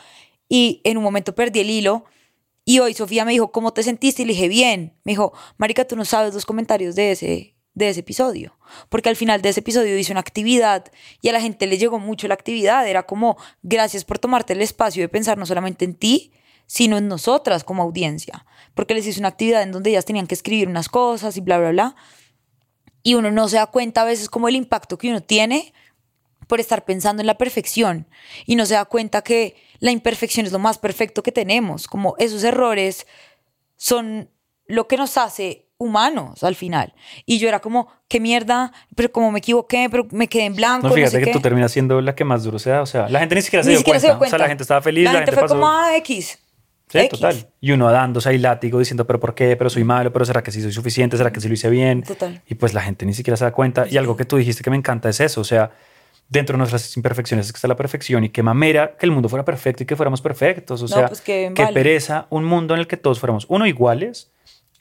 [0.49, 2.05] y en un momento perdí el hilo.
[2.65, 4.23] Y hoy Sofía me dijo, ¿cómo te sentiste?
[4.23, 4.95] Y le dije, bien.
[5.05, 8.59] Me dijo, Marica, tú no sabes los comentarios de ese, de ese episodio.
[8.89, 10.85] Porque al final de ese episodio hice una actividad
[11.21, 12.87] y a la gente le llegó mucho la actividad.
[12.87, 16.33] Era como, gracias por tomarte el espacio de pensar no solamente en ti,
[16.67, 18.47] sino en nosotras como audiencia.
[18.75, 21.59] Porque les hice una actividad en donde ellas tenían que escribir unas cosas y bla,
[21.59, 21.97] bla, bla.
[23.03, 25.73] Y uno no se da cuenta a veces como el impacto que uno tiene
[26.51, 28.07] por estar pensando en la perfección
[28.45, 32.15] y no se da cuenta que la imperfección es lo más perfecto que tenemos, como
[32.19, 33.07] esos errores
[33.77, 34.29] son
[34.67, 36.93] lo que nos hace humanos al final.
[37.25, 40.83] Y yo era como, qué mierda, pero como me equivoqué, pero me quedé en blanco.
[40.83, 41.33] No, no fíjate sé que qué.
[41.33, 42.83] tú terminas siendo la que más duro se da.
[42.83, 44.07] O sea, la gente ni siquiera se, Ni dio, siquiera cuenta.
[44.09, 44.37] se dio cuenta.
[44.37, 45.55] O sea, la gente estaba feliz, la, La gente gente fue pasó.
[45.55, 46.39] como, ah, X.
[46.89, 47.09] Sí, X.
[47.11, 47.49] total.
[47.61, 49.57] Y uno dándose ahí látigo diciendo, pero ¿por qué?
[49.57, 51.17] Pero soy malo, pero ¿será que sí soy suficiente?
[51.17, 52.03] ¿Será que sí lo hice bien?
[52.03, 52.43] Total.
[52.49, 53.87] Y pues la gente ni siquiera se da cuenta.
[53.89, 55.41] Y algo que tú dijiste que me encanta es eso.
[55.41, 55.71] O sea,
[56.31, 59.83] dentro de nuestras imperfecciones está la perfección y qué mamera que el mundo fuera perfecto
[59.83, 60.81] y que fuéramos perfectos.
[60.81, 61.75] O No, sea, pues que qué vale.
[61.75, 64.31] pereza un mundo en el que todos fuéramos uno iguales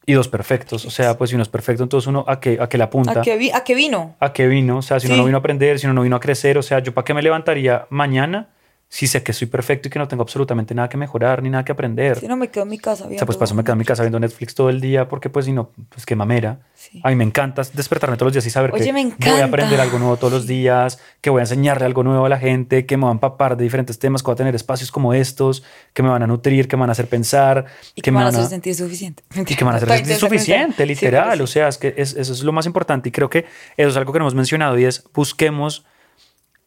[0.05, 0.85] y dos perfectos.
[0.85, 3.19] O sea, pues si uno es perfecto, entonces uno a qué, a qué le apunta.
[3.19, 4.15] ¿A qué, vi- a qué vino?
[4.19, 4.77] ¿A qué vino?
[4.77, 5.19] O sea, si uno Sí.
[5.21, 7.13] no vino a aprender, si uno no vino a crecer, o sea, yo para qué
[7.13, 8.49] me levantaría mañana
[8.91, 11.63] si sé que soy perfecto y que no tengo absolutamente nada que mejorar ni nada
[11.63, 12.17] que aprender.
[12.19, 13.19] Si no me quedo en mi casa O viendo.
[13.19, 15.45] sea, pues paso me quedo en mi casa viendo Netflix todo el día porque pues
[15.45, 16.61] si no, pues qué mamera.
[16.73, 16.99] Sí.
[17.03, 19.79] A mí me encanta despertarme todos los días y saber Oye, que voy a aprender
[19.79, 22.97] algo nuevo todos los días, que voy a enseñarle algo nuevo a la gente, que
[22.97, 25.63] me van a empapar de diferentes temas, que voy a tener espacios como estos,
[25.93, 28.25] que me van a nutrir, que me van a hacer pensar, Y que me van
[28.25, 29.21] a hacer sentir suficiente.
[29.35, 31.39] y que me van a hacer sentir suficiente, literal.
[31.41, 33.45] O sea, es que es- eso es lo más importante y creo que
[33.77, 35.85] eso es algo que no hemos mencionado y es busquemos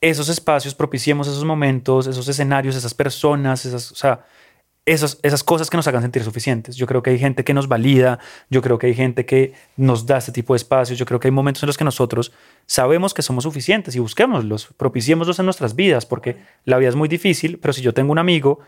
[0.03, 3.95] esos espacios, propiciemos esos momentos, esos escenarios, esas personas, esas,
[4.85, 6.75] esas, esas cosas que nos hagan sentir suficientes.
[6.75, 8.19] Yo creo que hay gente que nos valida,
[8.51, 11.29] yo creo que hay gente que nos da este tipo de espacios, yo creo que
[11.29, 12.33] hay momentos en los que nosotros
[12.67, 17.09] sabemos que somos suficientes y busquémoslos, propiciémoslos en nuestras vidas, porque la vida es muy
[17.09, 18.59] difícil, pero si yo tengo un amigo,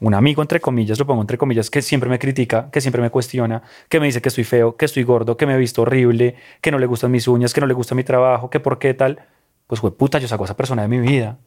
[0.00, 3.10] un amigo entre comillas, lo pongo entre comillas, que siempre me critica, que siempre me
[3.10, 6.34] cuestiona, que me dice que estoy feo, que estoy gordo, que me he visto horrible,
[6.60, 8.92] que no le gustan mis uñas, que no le gusta mi trabajo, que por qué
[8.92, 9.20] tal,
[9.70, 11.38] pues güey, puta, yo saco a esa persona de mi vida.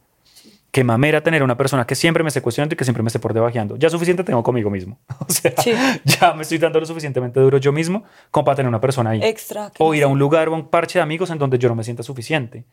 [0.70, 3.18] Qué mamera tener una persona que siempre me esté cuestionando y que siempre me esté
[3.18, 3.76] por debajeando.
[3.76, 4.98] Ya suficiente tengo conmigo mismo.
[5.20, 5.74] O sea, Sí.
[6.06, 9.20] ya me estoy dando lo suficientemente duro yo mismo como para tener una persona ahí.
[9.22, 9.70] Extra.
[9.78, 11.74] O ir a un lugar o a un parche de amigos en donde yo no
[11.74, 12.64] me sienta suficiente.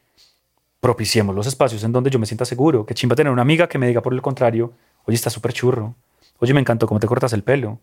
[0.79, 2.85] Propiciemos los espacios en donde yo me sienta seguro.
[2.85, 4.71] Que chimba tener una amiga que me diga por el contrario,
[5.05, 5.93] oye, está súper churro.
[6.39, 7.77] Oye, me encantó cómo te cortas el pelo.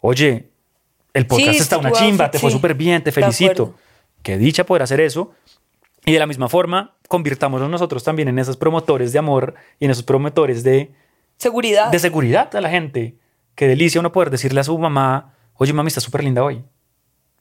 [0.00, 0.48] Oye,
[1.12, 2.56] el podcast Sí, está una chimba, te fue sí.
[2.56, 3.74] súper bien, te felicito.
[4.22, 5.32] Qué dicha poder hacer eso.
[6.08, 9.90] Y de la misma forma, convirtámonos nosotros también en esos promotores de amor y en
[9.90, 10.90] esos promotores de,
[11.36, 11.90] Seguridad.
[11.90, 13.16] de seguridad a la gente.
[13.54, 16.64] Qué delicia uno poder decirle a su mamá, oye, mami, está súper linda hoy.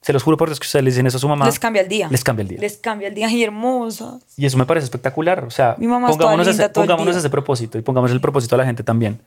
[0.02, 1.46] Se los juro por Dios que ustedes le dicen eso a su mamá.
[1.46, 2.08] Les cambia el día.
[2.10, 2.60] Les cambia el día.
[2.60, 4.22] Les cambia el día y hermosas.
[4.36, 5.46] Y eso me parece espectacular.
[5.46, 8.66] O sea, Mi mamá pongámonos, ese, pongámonos ese propósito y pongamos el propósito a la
[8.66, 9.22] gente también.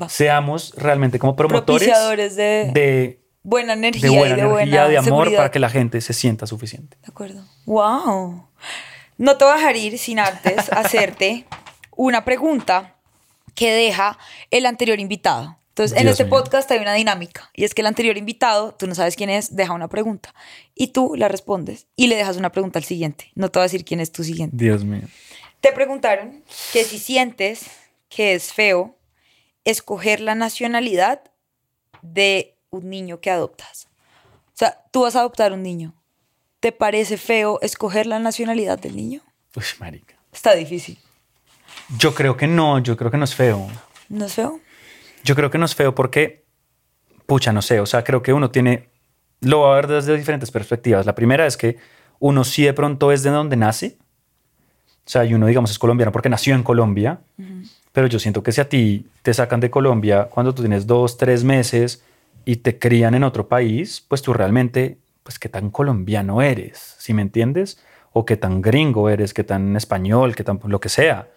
[0.00, 0.08] Va.
[0.08, 4.98] Seamos realmente como promotores de, de, buena energía de buena y de energía, buena de
[4.98, 5.38] amor seguridad.
[5.38, 6.96] para que la gente se sienta suficiente.
[7.02, 7.42] De acuerdo.
[7.66, 8.48] Wow.
[9.22, 11.46] No te voy a dejar ir sin antes hacerte
[11.96, 12.96] una pregunta
[13.54, 14.18] que deja
[14.50, 15.60] el anterior invitado.
[15.68, 16.30] Entonces, en este mío.
[16.30, 19.54] podcast hay una dinámica y es que el anterior invitado, tú no sabes quién es,
[19.54, 20.34] deja una pregunta
[20.74, 23.30] y tú la respondes y le dejas una pregunta al siguiente.
[23.36, 24.56] No te voy a decir quién es tu siguiente.
[24.56, 25.02] Dios mío.
[25.60, 26.42] Te preguntaron
[26.72, 27.66] que si sientes
[28.08, 28.96] que es feo
[29.64, 31.22] escoger la nacionalidad
[32.00, 33.86] de un niño que adoptas.
[34.48, 35.94] O sea, tú vas a adoptar un niño.
[36.62, 39.20] ¿Te parece feo escoger la nacionalidad del niño?
[39.56, 40.14] Uy, marica.
[40.32, 40.96] Está difícil.
[41.98, 43.68] Yo creo que no, yo creo que no es feo.
[44.08, 44.60] ¿No es feo?
[45.24, 46.44] Yo creo que no es feo porque,
[47.26, 48.90] pucha, no sé, o sea, creo que uno tiene,
[49.40, 51.04] lo va a ver desde diferentes perspectivas.
[51.04, 51.78] La primera es que
[52.20, 53.98] uno sí de pronto es de donde nace.
[55.04, 57.22] O sea, y uno, digamos, es colombiano porque nació en Colombia.
[57.90, 61.16] Pero yo siento que si a ti te sacan de Colombia cuando tú tienes dos,
[61.18, 62.04] tres meses
[62.44, 67.14] y te crían en otro país, pues tú realmente, pues qué tan colombiano eres, ¿sí
[67.14, 67.82] me entiendes?
[68.12, 71.28] O qué tan gringo eres, qué tan español, qué tan lo que sea.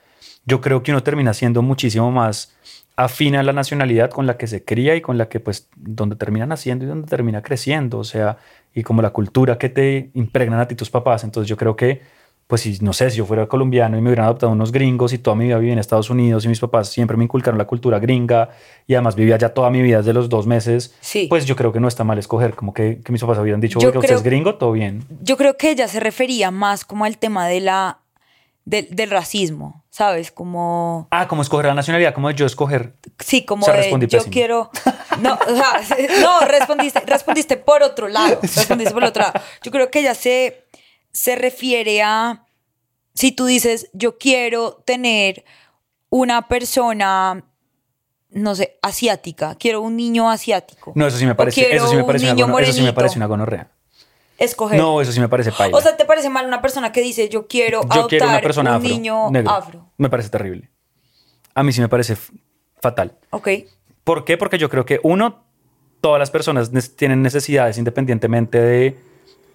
[0.45, 2.55] Yo creo que uno termina siendo muchísimo más
[2.95, 6.15] afín a la nacionalidad con la que se cría y con la que, pues, donde
[6.15, 8.37] termina naciendo y donde termina creciendo, o sea,
[8.73, 11.23] y como la cultura que te impregnan a ti tus papás.
[11.23, 12.01] Entonces yo creo que
[12.47, 15.17] pues si no sé, si yo fuera colombiano y me hubieran adoptado unos gringos y
[15.17, 17.97] toda mi vida viví en Estados Unidos y mis papás siempre me inculcaron la cultura
[17.97, 18.49] gringa
[18.85, 21.25] y además vivía ya toda mi vida desde los dos meses, Sí.
[21.27, 23.79] pues yo creo que no está mal escoger, como que, que mis papás habían dicho,
[23.79, 25.03] Yo oiga, usted creo- es gringo, todo bien.
[25.21, 27.97] Yo creo que ella se refería más como al tema de la,
[28.63, 30.31] del- del racismo, ¿sabes?
[30.31, 31.07] Como...
[31.11, 32.93] Ah, como escoger la nacionalidad, como de yo escoger.
[33.19, 34.69] Sí, como O sea, de, respondí yo quiero.
[35.21, 38.37] No, o sea, no, respondiste, respondiste por otro lado.
[38.41, 39.39] Respondiste por otro lado.
[39.63, 40.64] Yo creo que ella se,
[41.15, 42.45] se refiere a.
[43.13, 45.45] Si tú dices, yo quiero tener
[46.09, 47.45] una persona,
[48.31, 50.91] no sé, asiática, quiero un niño asiático.
[50.95, 52.81] No, eso sí me parece, eso sí me un parece, una, niño gono- eso sí
[52.81, 53.71] me parece una gonorrea.
[54.37, 54.77] Escoger.
[54.77, 55.77] No, eso sí me parece paila.
[55.77, 58.41] o sea, ¿te parece mal una persona que dice, yo quiero yo adoptar quiero una
[58.41, 59.51] persona un afro, niño negro.
[59.51, 59.91] afro?
[59.97, 60.69] Me parece terrible.
[61.53, 62.17] A mí sí me parece
[62.81, 63.17] fatal.
[63.29, 63.47] Ok.
[64.03, 64.37] ¿Por qué?
[64.37, 65.45] Porque yo creo que uno,
[66.01, 68.97] todas las personas tienen necesidades independientemente de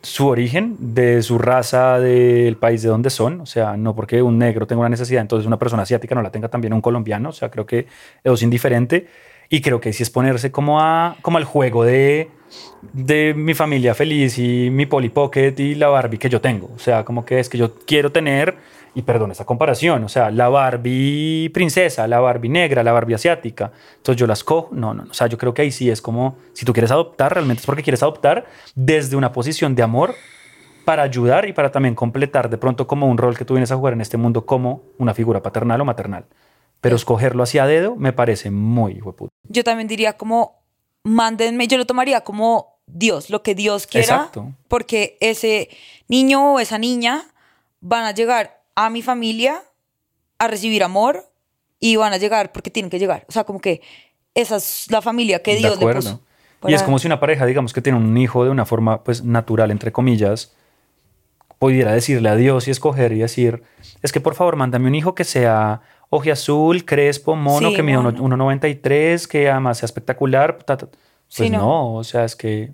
[0.03, 3.41] su origen, de su raza, del país de donde son.
[3.41, 6.31] O sea, no porque un negro tenga una necesidad, entonces una persona asiática no la
[6.31, 7.29] tenga también un colombiano.
[7.29, 7.87] O sea, creo que
[8.25, 9.09] es indiferente.
[9.53, 12.31] Y creo que sí es ponerse como, a, como al juego de,
[12.93, 16.71] de mi familia feliz y mi Polly Pocket y la Barbie que yo tengo.
[16.75, 18.57] O sea, como que es que yo quiero tener
[18.95, 23.73] y perdón esta comparación, o sea, la Barbie princesa, la Barbie negra, la Barbie asiática,
[23.97, 26.37] entonces yo las cojo, no, no, o sea, yo creo que ahí sí es como,
[26.53, 30.15] si tú quieres adoptar, realmente es porque quieres adoptar desde una posición de amor
[30.85, 33.77] para ayudar y para también completar de pronto como un rol que tú vienes a
[33.77, 36.27] jugar en este mundo como una figura paternal o maternal.
[36.81, 39.15] Pero escogerlo hacia dedo me parece muy hijo.
[39.45, 40.63] Yo también diría como,
[41.05, 44.53] mándenme, yo lo tomaría como Dios, lo que Dios quiera, Exacto.
[44.67, 45.69] porque ese
[46.09, 47.25] niño o esa niña
[47.81, 49.63] van a llegar a mi familia
[50.39, 51.27] a recibir amor
[51.79, 53.25] y van a llegar porque tienen que llegar.
[53.29, 53.81] O sea, como que
[54.35, 56.01] esa es la familia que De Dios le acuerdo.
[56.01, 56.21] puso.
[56.69, 59.25] Y es como si una pareja, digamos, que tiene un hijo de una forma, pues,
[59.25, 60.55] natural, entre comillas,
[61.59, 63.63] pudiera decirle a Dios y escoger y decir,
[64.03, 65.81] es que por favor, mándame un hijo que sea
[66.33, 68.37] azul, crespo, mono, Sí, que mida uno- mono.
[68.37, 70.59] 1,93, que además sea espectacular.
[70.65, 70.87] ta, ta.
[70.87, 71.59] Pues Sí, no.
[71.59, 71.95] no.
[71.95, 72.73] o sea, es que,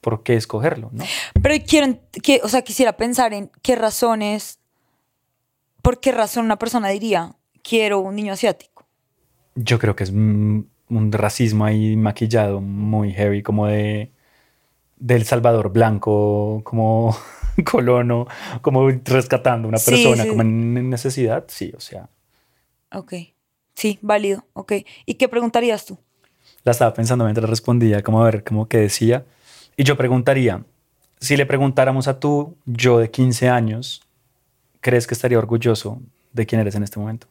[0.00, 0.90] ¿por qué escogerlo?
[0.92, 1.04] ¿no?
[1.42, 4.58] Pero quiero, que, o sea, quisiera pensar en qué razones,
[5.86, 8.84] por qué razón una persona diría, quiero un niño asiático.
[9.54, 10.68] Yo creo que es un
[11.12, 14.10] racismo ahí maquillado muy heavy, como de
[14.96, 17.16] del Salvador blanco, como
[17.70, 18.26] colono,
[18.62, 20.28] como rescatando a una Sí, persona sí.
[20.28, 21.44] como en en necesidad.
[21.46, 22.08] Sí, o sea,
[22.92, 23.12] Ok.
[23.74, 24.44] Sí, válido.
[24.54, 24.72] Ok.
[25.04, 25.98] ¿Y qué preguntarías tú?
[26.64, 29.24] la estaba pensando mientras respondía, como a ver, como que decía.
[29.76, 30.64] Y yo preguntaría,
[31.20, 34.02] si le preguntáramos a tú, yo de 15 años,
[34.80, 36.00] ¿crees que estaría orgulloso
[36.32, 37.26] de quién eres en este momento?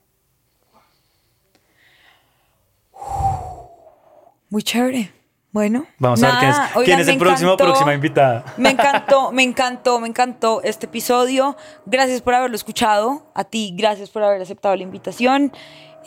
[4.50, 5.12] Muy chévere.
[5.52, 5.86] Bueno.
[6.00, 7.64] Vamos a ver quién es, quién el próximo, encantó.
[7.64, 8.44] próxima invitada.
[8.58, 11.56] Me encantó, me encantó, me encantó este episodio.
[11.86, 13.32] Gracias por haberlo escuchado.
[13.34, 15.54] A ti, gracias por haber aceptado la invitación.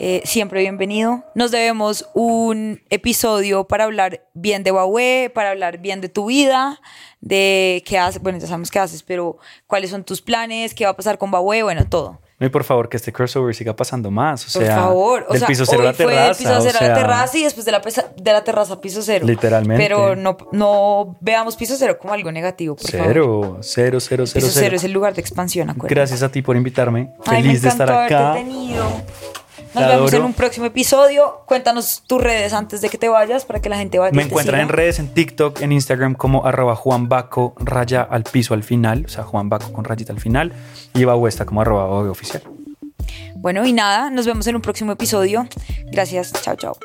[0.01, 1.25] Eh, siempre bienvenido.
[1.35, 6.79] Nos debemos un episodio para hablar bien de Huawei, para hablar bien de tu vida,
[7.19, 10.91] de qué haces, bueno, ya sabemos qué haces, pero cuáles son tus planes, qué va
[10.91, 12.21] a pasar con Huawei, bueno, todo.
[12.39, 14.43] Y por favor, que este crossover siga pasando más.
[14.47, 15.25] O Por sea, favor.
[15.27, 16.15] O del sea, piso cero a la terraza.
[16.15, 18.43] fue del piso o cero a la terraza y después de la, pesa- de la
[18.45, 19.25] terraza a piso cero.
[19.27, 19.83] Literalmente.
[19.83, 23.07] Pero no, no veamos piso cero como algo negativo, por favor.
[23.07, 24.75] Cero, cero, cero, cero, Piso cero cero.
[24.77, 25.93] es el lugar de expansión, acuérdate.
[25.95, 27.11] Gracias a ti por invitarme.
[27.25, 28.33] Ay, Feliz me de estar acá.
[28.35, 28.85] tenido.
[29.73, 31.43] Nos vemos en un próximo episodio.
[31.45, 34.11] Cuéntanos tus redes antes de que te vayas para que la gente vaya.
[34.13, 38.63] Me encuentran en redes, en TikTok, en Instagram como arroba juanbaco raya al piso al
[38.63, 40.53] final, o sea, juanbaco con rayita al final,
[40.93, 41.15] y Eva
[41.45, 42.43] como arroba oficial.
[43.35, 45.47] Bueno, y nada, nos vemos en un próximo episodio.
[45.91, 46.77] Gracias, chao, chao.